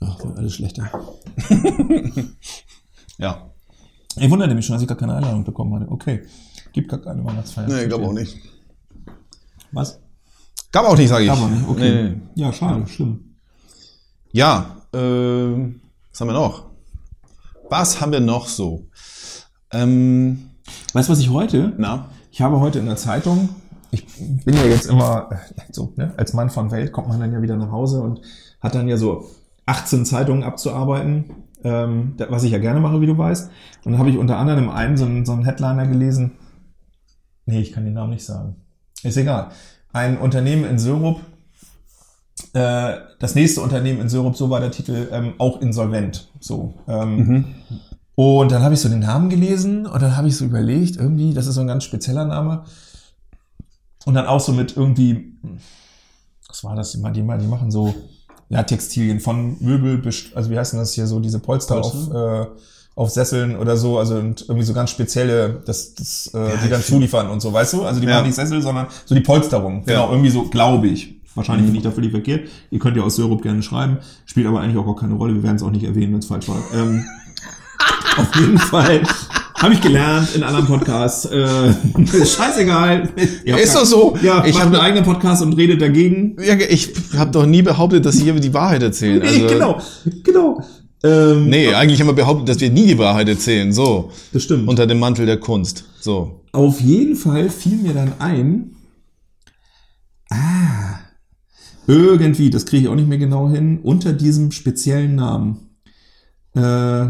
[0.00, 0.90] Ach, wird alles schlechter.
[3.18, 3.50] Ja.
[4.16, 5.90] Ich wunderte mich schon, dass ich gar keine Einladung bekommen hatte.
[5.90, 6.22] Okay.
[6.72, 7.66] Gibt gar keine Weihnachtsfeier.
[7.66, 8.36] Nee, gab auch nicht.
[9.72, 10.00] Was?
[10.72, 11.28] Gab auch nicht, sage ich.
[11.28, 11.68] Gab auch nicht.
[11.68, 11.80] Okay.
[11.80, 12.20] Nee, nee.
[12.36, 13.34] Ja, schade, schlimm.
[14.30, 16.66] Ja, äh, was haben wir noch?
[17.68, 18.86] Was haben wir noch so?
[19.72, 20.50] Ähm,
[20.92, 21.74] Weißt du, was ich heute?
[21.76, 22.08] na?
[22.30, 23.48] Ich habe heute in der Zeitung,
[23.90, 24.06] ich
[24.44, 27.42] bin ja jetzt immer, äh, so, ne, als Mann von Welt kommt man dann ja
[27.42, 28.20] wieder nach Hause und
[28.60, 29.28] hat dann ja so
[29.68, 33.50] 18 Zeitungen abzuarbeiten, ähm, was ich ja gerne mache, wie du weißt.
[33.84, 36.32] Und dann habe ich unter anderem einen, so einen, so einen Headliner gelesen.
[37.46, 38.56] Nee, ich kann den Namen nicht sagen.
[39.02, 39.48] Ist egal.
[39.92, 41.20] Ein Unternehmen in Syrup,
[42.54, 46.30] äh, das nächste Unternehmen in Syrup, so war der Titel, ähm, auch insolvent.
[46.40, 46.74] So.
[46.86, 47.54] Ähm,
[48.14, 51.34] und dann habe ich so den Namen gelesen und dann habe ich so überlegt, irgendwie,
[51.34, 52.64] das ist so ein ganz spezieller Name.
[54.06, 55.38] Und dann auch so mit irgendwie,
[56.48, 57.94] was war das immer, die, die machen so,
[58.50, 62.40] ja, Textilien von Möbel, bis- also wie heißt denn das hier so, diese Polster, Polster?
[62.42, 62.50] auf, äh,
[62.94, 66.70] auf Sesseln oder so, also und irgendwie so ganz spezielle, das, das, äh, die ich
[66.70, 67.84] dann zuliefern und so, weißt du?
[67.84, 68.14] Also die Ja.
[68.16, 69.84] machen nicht Sessel, sondern so die Polsterung.
[69.84, 70.06] Genau, Ja.
[70.06, 70.12] Mhm.
[70.14, 71.14] irgendwie so, glaube ich.
[71.34, 72.48] Wahrscheinlich bin ich da völlig verkehrt.
[72.72, 73.98] Ihr könnt ja aus Syrup gerne schreiben.
[74.26, 75.34] Spielt aber eigentlich auch gar keine Rolle.
[75.34, 76.56] Wir werden es auch nicht erwähnen, wenn es falsch war.
[76.74, 77.04] Ähm,
[78.16, 79.02] auf jeden Fall
[79.58, 81.24] habe ich gelernt in anderen Podcasts.
[81.26, 81.74] Äh,
[82.06, 83.08] scheißegal.
[83.44, 84.16] Ist doch so.
[84.22, 86.36] Ja, Ich habe einen eigenen Podcast und redet dagegen.
[86.42, 89.20] Ja, ich habe doch nie behauptet, dass sie hier die Wahrheit erzählen.
[89.22, 89.80] Also, Nee, genau,
[90.22, 90.64] genau.
[91.02, 93.72] Ähm, Nee, eigentlich haben wir behauptet, dass wir nie die Wahrheit erzählen.
[93.72, 94.10] So.
[94.32, 94.68] Das stimmt.
[94.68, 95.84] Unter dem Mantel der Kunst.
[96.00, 96.44] So.
[96.52, 98.76] Auf jeden Fall fiel mir dann ein,
[100.30, 100.98] ah,
[101.86, 105.68] irgendwie, das kriege ich auch nicht mehr genau hin, unter diesem speziellen Namen.
[106.54, 107.06] Äh,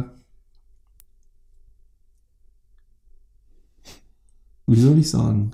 [4.69, 5.53] wie soll ich sagen?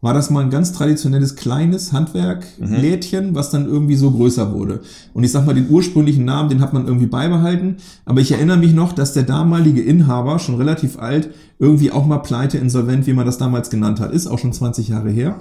[0.00, 4.80] War das mal ein ganz traditionelles kleines Handwerklädchen, was dann irgendwie so größer wurde.
[5.14, 7.76] Und ich sag mal, den ursprünglichen Namen, den hat man irgendwie beibehalten.
[8.04, 12.18] Aber ich erinnere mich noch, dass der damalige Inhaber, schon relativ alt, irgendwie auch mal
[12.18, 14.12] pleite, insolvent, wie man das damals genannt hat.
[14.12, 15.40] Ist auch schon 20 Jahre her.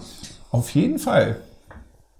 [0.52, 1.38] Auf jeden Fall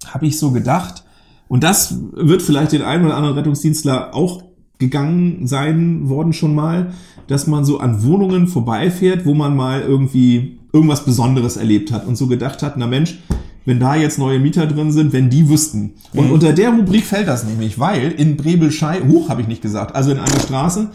[0.06, 1.04] habe ich so gedacht,
[1.48, 4.44] und das wird vielleicht den einen oder anderen Rettungsdienstler auch
[4.78, 6.92] gegangen sein worden schon mal,
[7.28, 12.18] dass man so an Wohnungen vorbeifährt, wo man mal irgendwie irgendwas Besonderes erlebt hat und
[12.18, 13.18] so gedacht hat, na Mensch,
[13.64, 15.94] wenn da jetzt neue Mieter drin sind, wenn die wüssten.
[16.14, 19.96] Und unter der Rubrik fällt das nämlich, weil in Brebelschei, huch, habe ich nicht gesagt,
[19.96, 20.90] also in einer Straße,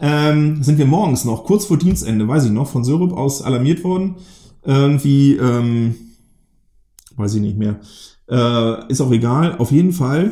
[0.00, 3.84] ähm, sind wir morgens noch, kurz vor Dienstende, weiß ich noch, von Syrup aus alarmiert
[3.84, 4.14] worden.
[4.64, 5.96] Irgendwie, ähm,
[7.16, 7.80] weiß ich nicht mehr.
[8.30, 9.58] Äh, ist auch egal.
[9.58, 10.30] Auf jeden Fall,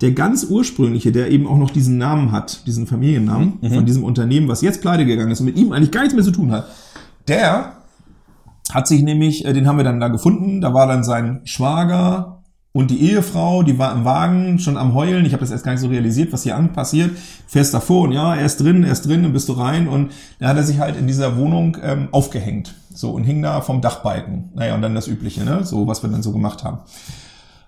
[0.00, 4.48] der ganz ursprüngliche, der eben auch noch diesen Namen hat, diesen Familiennamen von diesem Unternehmen,
[4.48, 6.68] was jetzt pleite gegangen ist und mit ihm eigentlich gar nichts mehr zu tun hat,
[7.26, 7.83] der
[8.72, 12.42] hat sich nämlich, äh, den haben wir dann da gefunden, da war dann sein Schwager
[12.72, 15.24] und die Ehefrau, die war im Wagen schon am Heulen.
[15.24, 17.16] Ich habe das erst gar nicht so realisiert, was hier an passiert.
[17.46, 20.10] Fährst davor und ja, er ist drin, er ist drin, dann bist du rein und
[20.40, 22.74] da hat er sich halt in dieser Wohnung ähm, aufgehängt.
[22.92, 24.50] So und hing da vom Dachbalken.
[24.54, 25.64] Naja, und dann das Übliche, ne?
[25.64, 26.78] So, was wir dann so gemacht haben.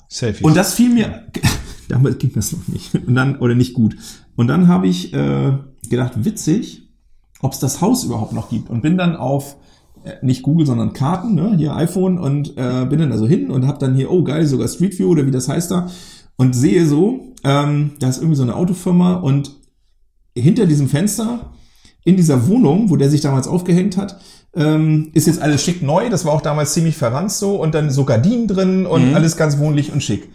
[0.08, 0.44] Selfies.
[0.44, 1.24] Und das fiel mir,
[1.88, 2.94] damals ging das noch nicht.
[2.94, 3.96] Und dann, oder nicht gut.
[4.34, 5.52] Und dann habe ich äh,
[5.88, 6.88] gedacht, witzig,
[7.40, 8.70] ob es das Haus überhaupt noch gibt.
[8.70, 9.56] Und bin dann auf,
[10.22, 13.78] nicht Google, sondern Karten, ne, hier iPhone, und äh, bin dann also hin und habe
[13.78, 15.88] dann hier, oh geil, sogar Street View oder wie das heißt da.
[16.36, 19.52] Und sehe so, ähm, da ist irgendwie so eine Autofirma und
[20.36, 21.52] hinter diesem Fenster
[22.04, 24.20] in dieser Wohnung, wo der sich damals aufgehängt hat,
[24.54, 26.08] ähm, ist jetzt alles schick neu.
[26.08, 29.58] Das war auch damals ziemlich verranzt so und dann so Gardinen drin und alles ganz
[29.58, 30.28] wohnlich und schick.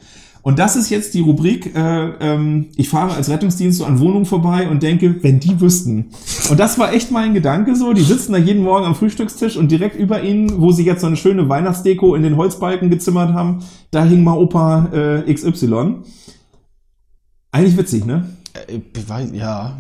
[0.44, 4.26] Und das ist jetzt die Rubrik, äh, ähm, ich fahre als Rettungsdienst so an Wohnungen
[4.26, 6.10] vorbei und denke, wenn die wüssten.
[6.50, 7.94] Und das war echt mein Gedanke so.
[7.94, 11.08] Die sitzen da jeden Morgen am Frühstückstisch und direkt über ihnen, wo sie jetzt so
[11.08, 14.88] eine schöne Weihnachtsdeko in den Holzbalken gezimmert haben, da hing mal Opa
[15.28, 15.98] äh, XY.
[17.52, 18.26] Eigentlich witzig, ne?
[18.68, 19.78] Äh, ja.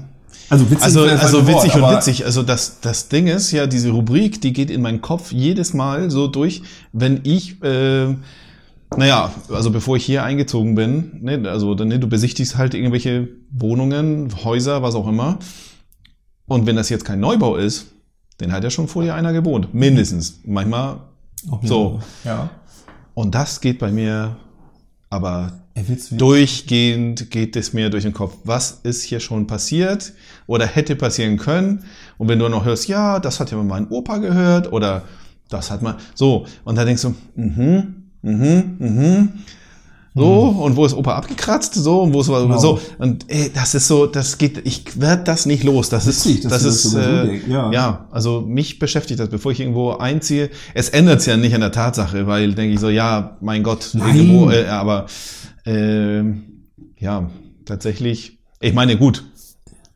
[0.49, 2.25] Also witzig, Also, also witzig Wort, und witzig.
[2.25, 6.11] Also das, das Ding ist ja, diese Rubrik, die geht in meinen Kopf jedes Mal
[6.11, 8.15] so durch, wenn ich, äh,
[8.95, 13.29] naja, also bevor ich hier eingezogen bin, ne, also dann, ne, du besichtigst halt irgendwelche
[13.51, 15.39] Wohnungen, Häuser, was auch immer.
[16.47, 17.87] Und wenn das jetzt kein Neubau ist,
[18.39, 19.73] den hat ja schon vorher einer gewohnt.
[19.73, 20.41] Mindestens.
[20.43, 21.01] Manchmal
[21.49, 21.99] Auch so.
[22.23, 22.49] Ja.
[23.13, 24.35] Und das geht bei mir
[25.11, 25.51] aber
[26.11, 28.37] durchgehend geht es mir durch den Kopf.
[28.45, 30.13] Was ist hier schon passiert
[30.47, 31.83] oder hätte passieren können?
[32.17, 35.03] Und wenn du noch hörst, ja, das hat ja mal mein Opa gehört oder
[35.49, 39.29] das hat man so und da denkst du, mhm, mhm, mhm.
[40.13, 41.73] So, und wo ist Opa abgekratzt?
[41.73, 42.57] So, und wo ist Genau.
[42.57, 42.81] so.
[42.97, 45.87] Und ey, das ist so, das geht, ich werd das nicht los.
[45.87, 47.71] Das Witzig, ist, das das ist, äh, ja.
[47.71, 50.49] ja, also mich beschäftigt das, bevor ich irgendwo einziehe.
[50.73, 53.91] Es ändert es ja nicht an der Tatsache, weil denke ich so, ja, mein Gott,
[53.93, 54.15] Nein.
[54.17, 55.05] irgendwo, äh, aber
[55.65, 56.43] ähm,
[56.99, 57.29] ja,
[57.65, 59.23] tatsächlich, ich meine, gut,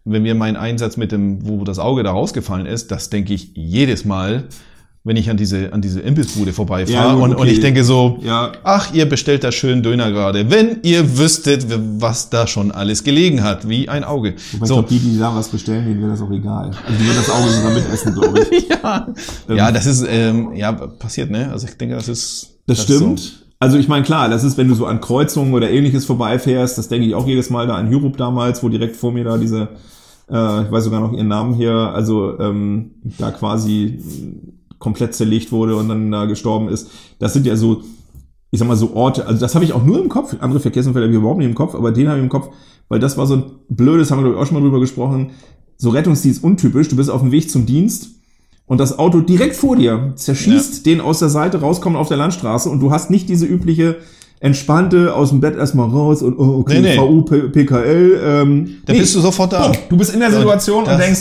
[0.05, 3.51] wenn mir mein Einsatz mit dem, wo das Auge da rausgefallen ist, das denke ich
[3.55, 4.45] jedes Mal,
[5.05, 7.51] wenn ich an diese, an diese Imbissbude vorbeifahre Ja, gut, und, und okay.
[7.51, 8.51] ich denke so, Ja.
[8.63, 10.49] ach, ihr bestellt da schön Döner gerade.
[10.49, 11.67] Wenn ihr wüsstet,
[11.99, 14.33] was da schon alles gelegen hat, wie ein Auge.
[14.51, 16.71] Wobei ich So, glaube, die, die da was bestellen, denen wäre das auch egal.
[16.85, 18.67] Also die würden das Auge sogar mitessen, glaube ich.
[18.83, 19.07] ja,
[19.47, 21.51] ja, das ist, ähm, ja, passiert, ne?
[21.51, 22.57] Also ich denke, das ist.
[22.65, 23.19] Das, ist stimmt.
[23.19, 23.31] so.
[23.59, 26.87] Also ich meine, klar, das ist, wenn du so an Kreuzungen oder ähnliches vorbeifährst, das
[26.87, 29.69] denke ich auch jedes Mal da an Hyrup damals, wo direkt vor mir da diese,
[30.31, 33.99] äh, ich weiß sogar noch ihren Namen hier, also ähm, da quasi
[34.79, 36.89] komplett zerlegt wurde und dann da gestorben ist.
[37.19, 37.81] Das sind ja so,
[38.51, 41.05] ich sag mal so Orte, also das habe ich auch nur im Kopf, andere Verkehrsunfälle
[41.05, 42.49] habe ich überhaupt nicht im Kopf, aber den habe ich im Kopf,
[42.89, 45.31] weil das war so ein blödes, haben wir glaube ich auch schon mal drüber gesprochen,
[45.77, 48.09] so Rettungsdienst untypisch, du bist auf dem Weg zum Dienst
[48.65, 52.69] und das Auto direkt vor dir zerschießt den aus der Seite rauskommen auf der Landstraße
[52.69, 53.97] und du hast nicht diese übliche
[54.39, 56.97] entspannte aus dem Bett erstmal raus und oh, okay, Nee, nee.
[56.97, 58.19] VU, P- PKL.
[58.23, 59.67] Ähm, Da bist du sofort da.
[59.69, 61.19] Bumm, du bist in der Situation und das- denkst,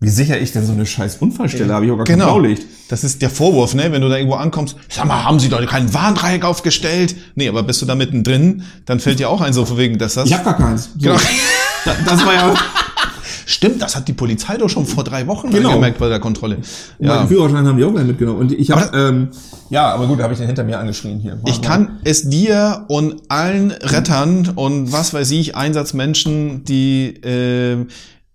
[0.00, 1.72] wie sicher ich denn so eine scheiß Unfallstelle?
[1.74, 2.32] Habe ich auch gar kein Genau.
[2.34, 2.62] Blaulicht.
[2.88, 3.92] Das ist der Vorwurf, ne?
[3.92, 7.14] Wenn du da irgendwo ankommst, sag mal, haben sie doch kein Warndreieck aufgestellt?
[7.34, 10.14] Nee, aber bist du da mittendrin, dann fällt dir auch ein so von wegen, dass
[10.14, 10.26] das.
[10.26, 10.90] Ich habe gar keins.
[10.94, 10.98] So.
[10.98, 11.16] Genau.
[11.84, 12.54] Da- Das war ja,
[13.46, 15.70] Stimmt, das hat die Polizei doch schon vor drei Wochen Genau.
[15.70, 16.58] angemerkt bei der Kontrolle.
[16.98, 17.06] ja.
[17.08, 17.14] Ja.
[17.16, 18.38] meinen Führerschein haben die auch gleich mitgenommen.
[18.38, 19.28] Und ich habe, Aber- ähm,
[19.70, 21.38] ja, aber gut, da habe ich den hinter mir angeschrien hier.
[21.46, 27.86] Ich kann es dir und allen Rettern und was weiß ich, Einsatzmenschen, die äh,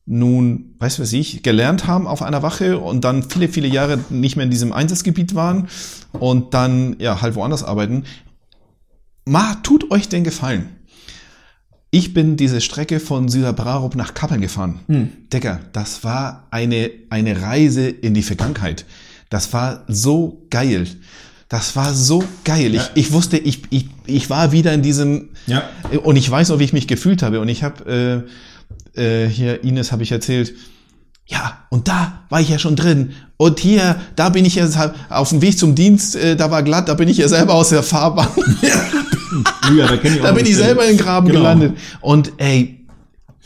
[0.05, 4.35] nun, weiß was ich, gelernt haben auf einer Wache und dann viele, viele Jahre nicht
[4.35, 5.67] mehr in diesem Einsatzgebiet waren
[6.11, 8.03] und dann ja halt woanders arbeiten.
[9.25, 10.69] Ma, tut euch den Gefallen.
[11.89, 14.81] Ich bin diese Strecke von Süderbrarup nach Kappeln gefahren.
[14.87, 15.09] Hm.
[15.33, 18.85] Digga, das war eine, eine Reise in die Vergangenheit.
[19.29, 20.87] Das war so geil.
[21.47, 22.73] Das war so geil.
[22.75, 22.81] Ja.
[22.95, 25.63] Ich, ich wusste, ich, ich, ich war wieder in diesem, Ja.
[26.03, 27.39] und ich weiß noch, wie ich mich gefühlt habe.
[27.39, 28.29] Und ich habe, äh,
[28.97, 30.53] äh, hier, Ines habe ich erzählt,
[31.27, 33.13] ja, und da war ich ja schon drin.
[33.37, 34.77] Und hier, da bin ich jetzt
[35.09, 37.69] auf dem Weg zum Dienst, äh, da war glatt, da bin ich ja selber aus
[37.69, 38.27] der Fahrbahn.
[39.75, 41.39] Ja, da da bin ich selber in den Graben Genau.
[41.39, 41.77] gelandet.
[42.01, 42.74] Und ey,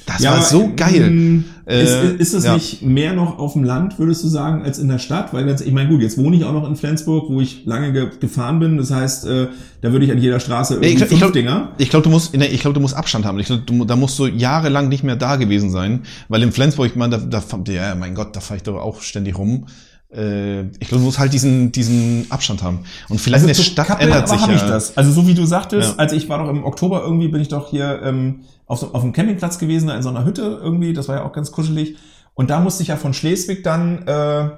[0.06, 0.96] das Ja, war so geil.
[1.08, 2.56] ähm, Äh, ist, ist es ja.
[2.56, 5.34] nicht mehr noch auf dem Land, würdest du sagen, als in der Stadt?
[5.36, 7.94] Weil jetzt, ich meine, gut, jetzt wohne ich auch noch in Flensburg, wo ich lange
[7.94, 8.78] ge gefahren bin.
[8.78, 9.48] Das heißt, äh,
[9.82, 11.72] da würde ich an jeder Straße irgendwie Nee, ich glaub- fünf ich glaub- Dinger.
[11.78, 13.38] Ich glaube, du musst, nee, ich glaube, du musst Abstand haben.
[13.40, 16.88] Ich glaub, du, da musst du jahrelang nicht mehr da gewesen sein, weil in Flensburg,
[16.88, 19.68] ich meine, da, da, ja, mein Gott, da fahre ich doch auch ständig rum.
[20.12, 22.80] Äh, ich glaube, du musst halt diesen, diesen Abstand haben.
[23.10, 24.54] Und vielleicht eine zu Stadt Kappeln ändert sich ja.
[24.54, 24.98] ich das.
[24.98, 25.96] Also so wie du sagtest, Ja.
[25.98, 29.02] also ich war doch im Oktober irgendwie, bin ich doch hier ähm, auf, so, auf
[29.02, 31.98] dem Campingplatz gewesen, in so einer Hütte irgendwie, das war ja auch ganz kuschelig.
[32.34, 34.50] Und da musste ich ja von Schleswig dann äh,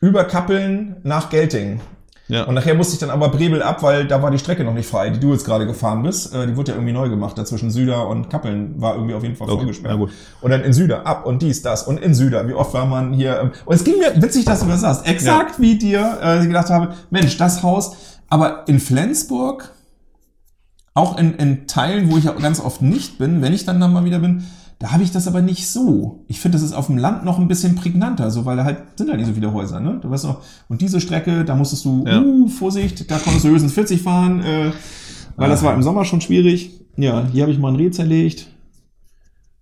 [0.00, 1.80] über Kappeln nach Gelting.
[2.28, 2.44] Ja.
[2.44, 4.88] Und nachher musste ich dann aber Brebel ab, weil da war die Strecke noch nicht
[4.88, 6.34] frei, die du jetzt gerade gefahren bist.
[6.34, 7.38] Äh, die wurde ja irgendwie neu gemacht.
[7.38, 9.64] Da zwischen Süder und Kappeln war irgendwie auf jeden Fall Okay,
[9.96, 10.10] gut.
[10.40, 12.48] Und dann in Süder ab und dies, das und in Süder.
[12.48, 13.40] Wie oft war man hier?
[13.40, 15.06] Ähm, und es ging mir witzig, dass du das sagst.
[15.06, 17.96] Exakt wie dir äh, ich gedacht habe, Mensch, das Haus.
[18.28, 19.72] Aber in Flensburg,
[20.94, 23.86] auch in, in Teilen, wo ich auch ganz oft nicht bin, wenn ich dann da
[23.86, 24.46] mal wieder bin,
[24.78, 26.24] da habe ich das aber nicht so.
[26.28, 28.78] Ich finde, das ist auf dem Land noch ein bisschen prägnanter, so weil da halt
[28.96, 29.98] sind halt nicht so viele Häuser, ne?
[30.02, 32.20] Du weißt noch, und diese Strecke, da musstest du, Ja.
[32.20, 34.72] uh, Vorsicht, da konntest du höchstens 40 fahren, äh,
[35.36, 36.72] weil das war im Sommer schon schwierig.
[36.96, 38.48] Ja, hier habe ich mal ein Reh zerlegt.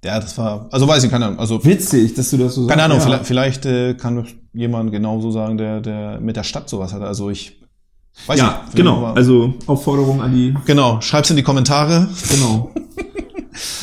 [0.04, 2.70] ja, das war, also weiß ich, keine Ahnung, also Witzig, dass du das so sagst.
[2.70, 3.04] Keine Ahnung, ja.
[3.04, 7.02] vielleicht, vielleicht äh, kann jemand genauso sagen, der, der mit der Stadt sowas hat.
[7.02, 7.60] Also ich
[8.26, 8.76] weiß Ja, nicht.
[8.76, 8.98] genau.
[8.98, 10.54] aber- Also Aufforderung an die.
[10.66, 12.08] genau, schreib's in die Kommentare.
[12.30, 12.70] Genau.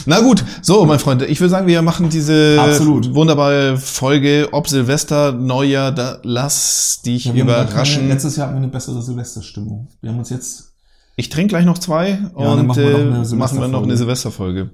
[0.06, 3.14] Na gut, so, mein Freund, ich würde sagen, wir machen diese Absolut.
[3.14, 8.02] wunderbare Folge, ob Silvester, Neujahr, da lass dich Ja, überraschen.
[8.02, 9.88] Keine, letztes Jahr hatten wir eine bessere Silvesterstimmung.
[10.02, 10.74] Wir haben uns jetzt.
[11.16, 13.84] Ich trinke gleich noch zwei dann und machen wir noch äh, eine machen wir noch
[13.84, 14.72] eine Silvesterfolge.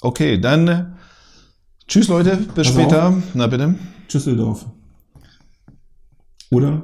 [0.00, 0.96] Okay, dann
[1.86, 3.14] tschüss Leute, bis Pass später.
[3.34, 3.74] Na bitte.
[4.08, 4.66] Tschüsseldorf.
[6.50, 6.82] Oder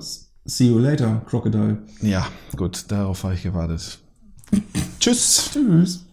[0.50, 1.82] See you later, Crocodile.
[2.00, 2.26] Ja,
[2.56, 3.98] gut, darauf habe ich gewartet.
[4.98, 5.50] tschüss.
[5.52, 6.07] Tschüss.